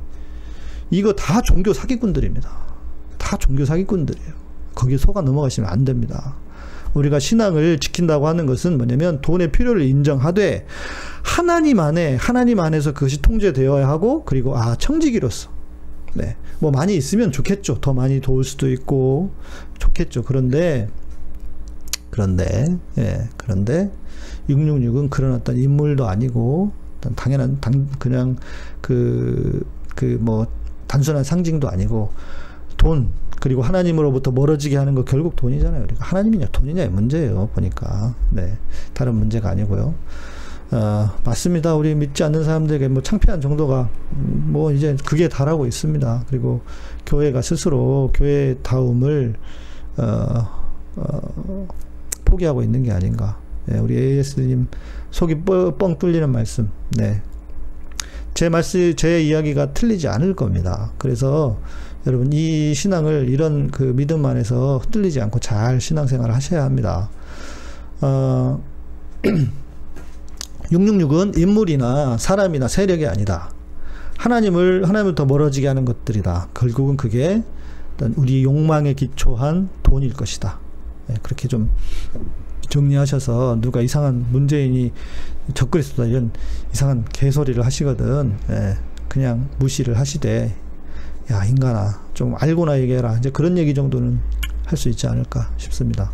이거 0.90 1.12
다 1.12 1.40
종교 1.42 1.72
사기꾼들입니다. 1.72 2.50
다 3.18 3.36
종교 3.36 3.64
사기꾼들이에요. 3.64 4.32
거기에 4.74 4.96
속아 4.96 5.20
넘어가시면 5.22 5.68
안 5.68 5.84
됩니다. 5.84 6.36
우리가 6.94 7.18
신앙을 7.18 7.78
지킨다고 7.78 8.28
하는 8.28 8.46
것은 8.46 8.76
뭐냐면 8.76 9.20
돈의 9.20 9.52
필요를 9.52 9.82
인정하되 9.82 10.66
하나님 11.22 11.80
안에 11.80 12.16
하나님 12.16 12.60
안에서 12.60 12.92
그것이 12.92 13.22
통제되어야 13.22 13.88
하고 13.88 14.24
그리고 14.24 14.56
아 14.56 14.76
청지기로서 14.76 15.50
네. 16.14 16.36
뭐 16.58 16.70
많이 16.70 16.94
있으면 16.96 17.32
좋겠죠. 17.32 17.80
더 17.80 17.92
많이 17.92 18.20
도울 18.20 18.44
수도 18.44 18.70
있고 18.70 19.30
좋겠죠. 19.78 20.22
그런데 20.22 20.88
그런데 22.10 22.76
예. 22.98 23.28
그런데 23.36 23.90
666은 24.50 25.08
그런 25.08 25.32
어떤 25.32 25.56
인물도 25.56 26.06
아니고 26.06 26.72
당연한 27.16 27.58
당 27.60 27.88
그냥 27.98 28.36
그 28.80 29.62
그 29.94 30.18
뭐 30.20 30.46
단순한 30.86 31.24
상징도 31.24 31.68
아니고 31.68 32.10
돈 32.76 33.10
그리고 33.42 33.60
하나님으로부터 33.60 34.30
멀어지게 34.30 34.76
하는 34.76 34.94
거 34.94 35.04
결국 35.04 35.34
돈이잖아요. 35.34 35.82
그러니까 35.82 36.04
하나님이냐 36.04 36.46
돈이냐의 36.52 36.88
문제예요. 36.90 37.48
보니까 37.52 38.14
네 38.30 38.56
다른 38.94 39.16
문제가 39.16 39.50
아니고요. 39.50 39.96
어, 40.70 41.10
맞습니다. 41.24 41.74
우리 41.74 41.96
믿지 41.96 42.22
않는 42.22 42.44
사람들에게 42.44 42.86
뭐 42.86 43.02
창피한 43.02 43.40
정도가 43.40 43.90
뭐 44.10 44.70
이제 44.70 44.96
그게 45.04 45.28
달하고 45.28 45.66
있습니다. 45.66 46.26
그리고 46.28 46.60
교회가 47.04 47.42
스스로 47.42 48.12
교회 48.14 48.54
다움을 48.62 49.34
어, 49.96 50.48
어, 50.94 51.68
포기하고 52.24 52.62
있는 52.62 52.84
게 52.84 52.92
아닌가. 52.92 53.40
네, 53.66 53.80
우리 53.80 53.98
AS님 53.98 54.68
속이 55.10 55.40
뻥 55.42 55.98
뚫리는 55.98 56.30
말씀. 56.30 56.70
네. 56.96 57.20
제 58.34 58.48
말씀, 58.48 58.94
제 58.94 59.20
이야기가 59.20 59.72
틀리지 59.72 60.06
않을 60.06 60.36
겁니다. 60.36 60.92
그래서 60.96 61.58
여러분 62.06 62.32
이 62.32 62.74
신앙을 62.74 63.28
이런 63.28 63.70
그 63.70 63.94
믿음 63.94 64.24
안에서 64.26 64.78
흔들리지 64.78 65.20
않고 65.20 65.38
잘 65.38 65.80
신앙생활을 65.80 66.34
하셔야 66.34 66.64
합니다. 66.64 67.10
어, 68.00 68.62
666은 70.72 71.38
인물이나 71.38 72.16
사람이나 72.18 72.66
세력이 72.66 73.06
아니다. 73.06 73.50
하나님을 74.18 74.88
하나님을 74.88 75.14
더 75.14 75.24
멀어지게 75.26 75.66
하는 75.66 75.84
것들이다. 75.84 76.48
결국은 76.54 76.96
그게 76.96 77.42
우리 78.16 78.42
욕망에 78.42 78.94
기초한 78.94 79.68
돈일 79.82 80.14
것이다. 80.14 80.58
네, 81.06 81.16
그렇게 81.22 81.46
좀 81.46 81.70
정리하셔서 82.68 83.58
누가 83.60 83.80
이상한 83.80 84.26
문재인이 84.30 84.92
적그리스도다 85.54 86.08
이런 86.08 86.32
이상한 86.72 87.04
개소리를 87.12 87.64
하시거든. 87.64 88.36
네, 88.48 88.76
그냥 89.08 89.48
무시를 89.58 89.98
하시되 89.98 90.54
야 91.30 91.44
인간아 91.44 92.00
좀 92.14 92.34
알고나 92.38 92.80
얘기해라 92.80 93.16
이제 93.18 93.30
그런 93.30 93.56
얘기 93.58 93.74
정도는 93.74 94.20
할 94.66 94.78
수 94.78 94.88
있지 94.88 95.06
않을까 95.06 95.50
싶습니다 95.58 96.10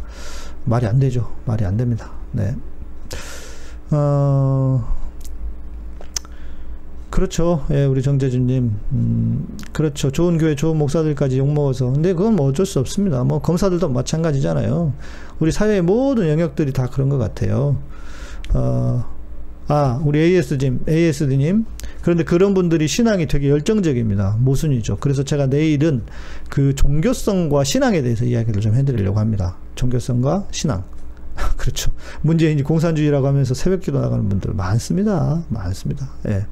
말이 0.65 0.87
안 0.87 0.99
되죠 0.99 1.33
말이 1.45 1.65
안 1.65 1.77
됩니다 1.77 2.11
네 2.33 2.55
어, 3.91 4.97
그렇죠. 7.11 7.65
예, 7.71 7.85
우리 7.85 8.03
정재준님. 8.03 8.73
음, 8.93 9.57
그렇죠. 9.73 10.11
좋은 10.11 10.39
교회, 10.39 10.55
좋은 10.55 10.77
목사들까지 10.77 11.39
욕먹어서. 11.39 11.91
근데 11.93 12.13
그건 12.13 12.37
뭐 12.37 12.49
어쩔 12.49 12.67
수 12.67 12.79
없습니다. 12.81 13.25
뭐 13.25 13.41
검사들도 13.41 13.89
마찬가지잖아요. 13.89 14.93
우리 15.41 15.51
사회의 15.51 15.81
모든 15.83 16.29
영역들이 16.29 16.73
다 16.73 16.87
그런 16.87 17.09
것 17.09 17.19
같아요. 17.19 17.77
어, 18.55 19.05
아, 19.69 20.01
우리 20.05 20.19
AS님, 20.21 20.81
ASD님. 20.89 21.67
그런데 22.01 22.25
그런 22.25 22.55
분들이 22.55 22.89
신앙이 22.89 23.27
되게 23.27 23.51
열정적입니다. 23.51 24.39
모순이죠. 24.41 24.97
그래서 24.99 25.23
제가 25.23 25.47
내일은 25.47 26.03
그 26.49 26.75
종교성과 26.75 27.65
신앙에 27.65 28.01
대해서 28.03 28.25
이야기를 28.25 28.63
좀 28.63 28.75
해드리려고 28.75 29.21
합니다. 29.21 29.59
종교성과 29.75 30.49
신앙. 30.51 30.85
그렇죠. 31.59 31.93
문재인이 32.23 32.63
공산주의라고 32.63 33.27
하면서 33.27 33.53
새벽 33.55 33.81
기도 33.81 34.01
나가는 34.01 34.27
분들 34.29 34.55
많습니다. 34.55 35.45
많습니다. 35.51 36.11
예. 36.29 36.47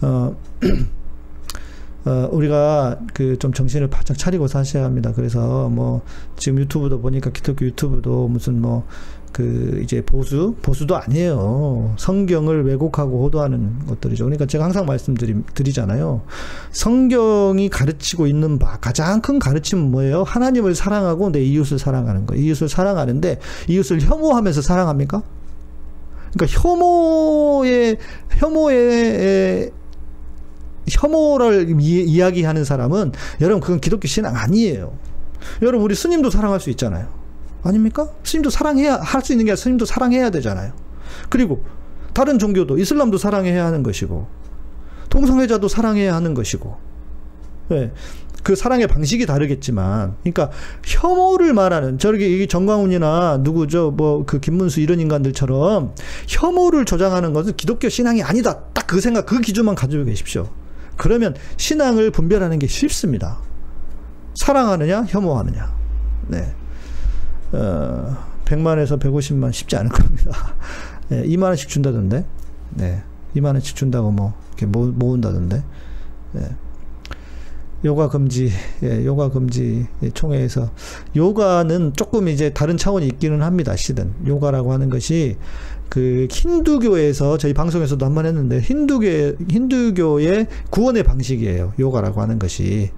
어, 0.00 0.36
어, 2.06 2.28
우리가 2.32 3.00
그 3.12 3.36
좀 3.38 3.52
정신을 3.52 3.88
바짝 3.88 4.16
차리고 4.16 4.46
사셔야 4.46 4.84
합니다. 4.84 5.12
그래서 5.14 5.68
뭐 5.68 6.02
지금 6.36 6.58
유튜브도 6.60 7.00
보니까 7.00 7.30
기독교 7.30 7.64
유튜브도 7.66 8.28
무슨 8.28 8.60
뭐 8.60 8.86
그 9.34 9.80
이제 9.82 10.00
보수 10.00 10.54
보수도 10.62 10.96
아니에요. 10.96 11.94
성경을 11.98 12.64
왜곡하고 12.66 13.24
호도하는 13.24 13.84
것들이죠. 13.88 14.24
그러니까 14.24 14.46
제가 14.46 14.64
항상 14.64 14.86
말씀드리잖아요. 14.86 16.22
성경이 16.70 17.68
가르치고 17.68 18.28
있는 18.28 18.60
바 18.60 18.78
가장 18.78 19.20
큰 19.20 19.40
가르침은 19.40 19.90
뭐예요? 19.90 20.22
하나님을 20.22 20.76
사랑하고 20.76 21.32
내 21.32 21.42
이웃을 21.42 21.80
사랑하는 21.80 22.26
거. 22.26 22.36
이웃을 22.36 22.68
사랑하는데 22.68 23.40
이웃을 23.66 24.00
혐오하면서 24.02 24.62
사랑합니까? 24.62 25.24
그러니까 26.32 26.60
혐오의 26.60 27.98
혐오의 28.38 29.72
혐오를 30.88 31.74
이, 31.80 32.20
야기하는 32.20 32.64
사람은 32.64 33.10
여러분 33.40 33.60
그건 33.60 33.80
기독교 33.80 34.06
신앙 34.06 34.36
아니에요. 34.36 34.96
여러분 35.62 35.84
우리 35.84 35.96
스님도 35.96 36.30
사랑할 36.30 36.60
수 36.60 36.70
있잖아요. 36.70 37.23
아닙니까? 37.64 38.08
스님도 38.22 38.50
사랑해야 38.50 38.96
할 38.96 39.22
수 39.22 39.32
있는 39.32 39.46
게 39.46 39.56
스님도 39.56 39.84
사랑해야 39.86 40.30
되잖아요. 40.30 40.72
그리고 41.28 41.64
다른 42.12 42.38
종교도 42.38 42.78
이슬람도 42.78 43.18
사랑해야 43.18 43.64
하는 43.64 43.82
것이고 43.82 44.26
동성애자도 45.08 45.68
사랑해야 45.68 46.14
하는 46.14 46.34
것이고 46.34 46.76
네. 47.68 47.92
그 48.42 48.54
사랑의 48.54 48.86
방식이 48.88 49.24
다르겠지만, 49.24 50.16
그러니까 50.20 50.50
혐오를 50.84 51.54
말하는 51.54 51.96
이 51.98 52.46
정광훈이나 52.46 53.38
누구죠, 53.38 53.92
뭐그 53.92 54.40
김문수 54.40 54.80
이런 54.80 55.00
인간들처럼 55.00 55.94
혐오를 56.28 56.84
조장하는 56.84 57.32
것은 57.32 57.56
기독교 57.56 57.88
신앙이 57.88 58.22
아니다. 58.22 58.60
딱 58.74 58.84
그 58.86 59.00
생각, 59.00 59.26
그 59.26 59.40
기준만 59.40 59.74
가지고 59.74 60.04
계십시오. 60.04 60.50
그러면 60.96 61.34
신앙을 61.56 62.10
분별하는 62.10 62.58
게 62.58 62.66
쉽습니다. 62.66 63.40
사랑하느냐, 64.34 65.06
혐오하느냐. 65.08 65.74
네. 66.28 66.54
어, 67.54 68.16
100만에서 68.44 68.98
150만 69.00 69.52
쉽지 69.52 69.76
않을 69.76 69.90
겁니다. 69.90 70.32
네, 71.08 71.22
2만 71.24 71.44
원씩 71.44 71.68
준다던데. 71.68 72.24
네. 72.70 73.02
2만 73.36 73.46
원씩 73.46 73.76
준다고 73.76 74.10
뭐, 74.10 74.34
이렇게 74.50 74.66
모, 74.66 74.86
모은다던데. 74.86 75.62
네. 76.32 76.42
요가 77.84 78.08
금지, 78.08 78.50
예, 78.82 79.04
요가 79.04 79.28
금지 79.28 79.86
총회에서 80.14 80.70
요가는 81.14 81.92
조금 81.94 82.28
이제 82.28 82.48
다른 82.50 82.78
차원이 82.78 83.06
있기는 83.06 83.42
합니다. 83.42 83.76
실은 83.76 84.14
요가라고 84.26 84.72
하는 84.72 84.88
것이 84.88 85.36
그 85.90 86.26
힌두교에서 86.30 87.36
저희 87.36 87.52
방송에서도 87.52 88.04
한 88.06 88.14
번 88.14 88.24
했는데 88.24 88.58
힌두교 88.60 89.36
힌두교의 89.50 90.46
구원의 90.70 91.02
방식이에요. 91.02 91.74
요가라고 91.78 92.22
하는 92.22 92.38
것이 92.38 92.90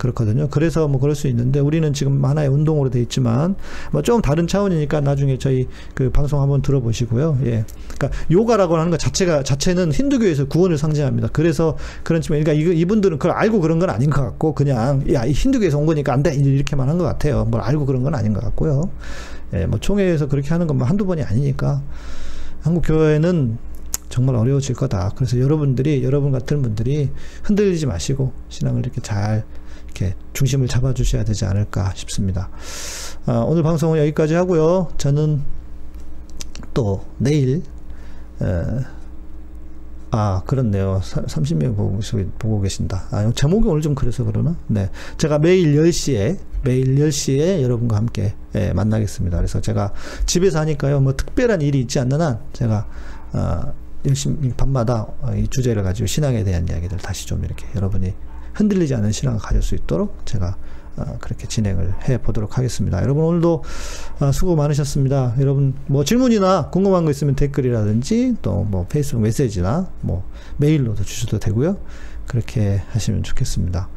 그렇거든요. 0.00 0.48
그래서 0.50 0.88
뭐 0.88 0.98
그럴 0.98 1.14
수 1.14 1.28
있는데 1.28 1.60
우리는 1.60 1.92
지금 1.92 2.24
하나의 2.24 2.48
운동으로 2.48 2.90
돼 2.90 3.00
있지만 3.02 3.54
뭐 3.92 4.00
좀 4.02 4.22
다른 4.22 4.46
차원이니까 4.46 5.02
나중에 5.02 5.36
저희 5.38 5.68
그 5.94 6.10
방송 6.10 6.40
한번 6.40 6.62
들어보시고요. 6.62 7.38
예. 7.44 7.64
그러니까 7.96 8.10
요가라고 8.30 8.76
하는 8.76 8.90
것 8.90 8.98
자체가 8.98 9.42
자체는 9.42 9.92
힌두교에서 9.92 10.46
구원을 10.46 10.78
상징합니다. 10.78 11.28
그래서 11.32 11.76
그런 12.02 12.22
측면 12.22 12.42
그러니까 12.42 12.72
이분들은 12.72 13.18
그걸 13.18 13.36
알고 13.36 13.60
그런 13.60 13.78
건 13.78 13.90
아닌 13.90 14.08
것 14.10 14.22
같고 14.22 14.54
그냥 14.54 15.04
야, 15.12 15.22
힌두교에서 15.26 15.78
온 15.78 15.86
거니까 15.86 16.12
안 16.14 16.22
돼. 16.22 16.34
이렇게만 16.34 16.88
한 16.88 16.98
것 16.98 17.04
같아요. 17.04 17.44
뭘 17.44 17.60
알고 17.62 17.86
그런 17.86 18.02
건 18.02 18.14
아닌 18.14 18.32
것 18.32 18.42
같고요. 18.42 18.90
예, 19.52 19.66
뭐 19.66 19.78
총회에서 19.78 20.28
그렇게 20.28 20.48
하는 20.48 20.66
건뭐 20.66 20.86
한두 20.86 21.06
번이 21.06 21.22
아니니까 21.22 21.82
한국 22.62 22.82
교회는 22.86 23.58
정말 24.08 24.34
어려워질 24.36 24.74
거다. 24.74 25.12
그래서 25.14 25.38
여러분들이 25.38 26.02
여러분 26.02 26.32
같은 26.32 26.62
분들이 26.62 27.10
흔들리지 27.44 27.86
마시고 27.86 28.32
신앙을 28.48 28.80
이렇게 28.80 29.00
잘 29.00 29.44
이렇게 30.00 30.14
중심을 30.32 30.66
잡아주셔야 30.66 31.24
되지 31.24 31.44
않을까 31.44 31.92
싶습니다. 31.94 32.48
아, 33.26 33.44
오늘 33.46 33.62
방송은 33.62 33.98
여기까지 33.98 34.34
하고요. 34.34 34.88
저는 34.96 35.42
또 36.72 37.04
내일 37.18 37.62
에, 38.40 38.64
아 40.10 40.42
그렇네요. 40.46 41.00
30명 41.02 41.76
보고, 41.76 42.00
보고 42.38 42.60
계신다. 42.62 43.06
아, 43.10 43.30
제목이 43.34 43.68
오늘 43.68 43.82
좀 43.82 43.94
그래서 43.94 44.24
그러나? 44.24 44.56
네. 44.66 44.90
제가 45.18 45.38
매일 45.38 45.76
10시에 45.76 46.38
매일 46.64 46.96
10시에 46.96 47.62
여러분과 47.62 47.96
함께 47.96 48.34
예, 48.54 48.72
만나겠습니다. 48.72 49.36
그래서 49.36 49.60
제가 49.60 49.92
집에서 50.26 50.58
하니까요. 50.60 51.00
뭐 51.00 51.14
특별한 51.14 51.60
일이 51.60 51.80
있지 51.80 52.00
않는 52.00 52.20
한 52.20 52.40
제가 52.52 52.88
어, 53.32 53.72
열심히 54.06 54.50
밤마다 54.50 55.06
이 55.36 55.46
주제를 55.46 55.82
가지고 55.82 56.06
신앙에 56.06 56.42
대한 56.42 56.66
이야기들 56.66 56.98
다시 56.98 57.26
좀 57.26 57.44
이렇게 57.44 57.66
여러분이 57.76 58.14
흔들리지 58.54 58.94
않은 58.94 59.12
신앙을 59.12 59.40
가질 59.40 59.62
수 59.62 59.74
있도록 59.74 60.24
제가 60.26 60.56
어, 60.96 61.16
그렇게 61.20 61.46
진행을 61.46 62.08
해 62.08 62.18
보도록 62.18 62.58
하겠습니다. 62.58 63.00
여러분 63.02 63.24
오늘도 63.24 63.62
어, 64.20 64.32
수고 64.32 64.56
많으셨습니다. 64.56 65.34
여러분 65.38 65.74
뭐 65.86 66.04
질문이나 66.04 66.70
궁금한 66.70 67.04
거 67.04 67.10
있으면 67.10 67.36
댓글이라든지 67.36 68.36
또 68.42 68.64
뭐 68.64 68.86
페이스북 68.88 69.22
메시지나 69.22 69.90
뭐 70.02 70.28
메일로도 70.58 71.04
주셔도 71.04 71.38
되고요. 71.38 71.78
그렇게 72.26 72.82
하시면 72.90 73.22
좋겠습니다. 73.22 73.88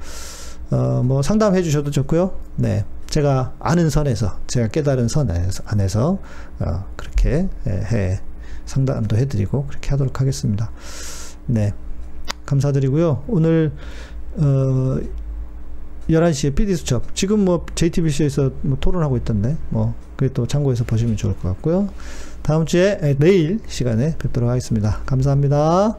어, 0.71 1.03
뭐 1.03 1.21
상담해 1.21 1.61
주셔도 1.61 1.91
좋고요. 1.91 2.35
네. 2.55 2.85
제가 3.07 3.53
아는 3.59 3.91
선에서, 3.91 4.39
제가 4.47 4.69
깨달은 4.69 5.07
선 5.07 5.29
안에서, 5.65 6.17
어, 6.59 6.85
그렇게 6.95 7.47
해, 7.67 8.19
상담도 8.65 9.17
해드리고 9.17 9.67
그렇게 9.67 9.91
하도록 9.91 10.19
하겠습니다. 10.19 10.71
네. 11.45 11.73
감사드리고요. 12.47 13.23
오늘 13.27 13.71
어, 14.37 14.99
11시에 16.09 16.55
PD수첩. 16.55 17.15
지금 17.15 17.45
뭐 17.45 17.65
JTBC에서 17.75 18.51
뭐 18.61 18.77
토론하고 18.79 19.17
있던데, 19.17 19.57
뭐, 19.69 19.93
그게 20.15 20.31
또 20.33 20.45
참고해서 20.47 20.83
보시면 20.83 21.15
좋을 21.17 21.35
것 21.37 21.49
같고요. 21.49 21.89
다음 22.41 22.65
주에, 22.65 23.15
내일 23.19 23.59
시간에 23.67 24.17
뵙도록 24.17 24.49
하겠습니다. 24.49 24.99
감사합니다. 25.05 25.97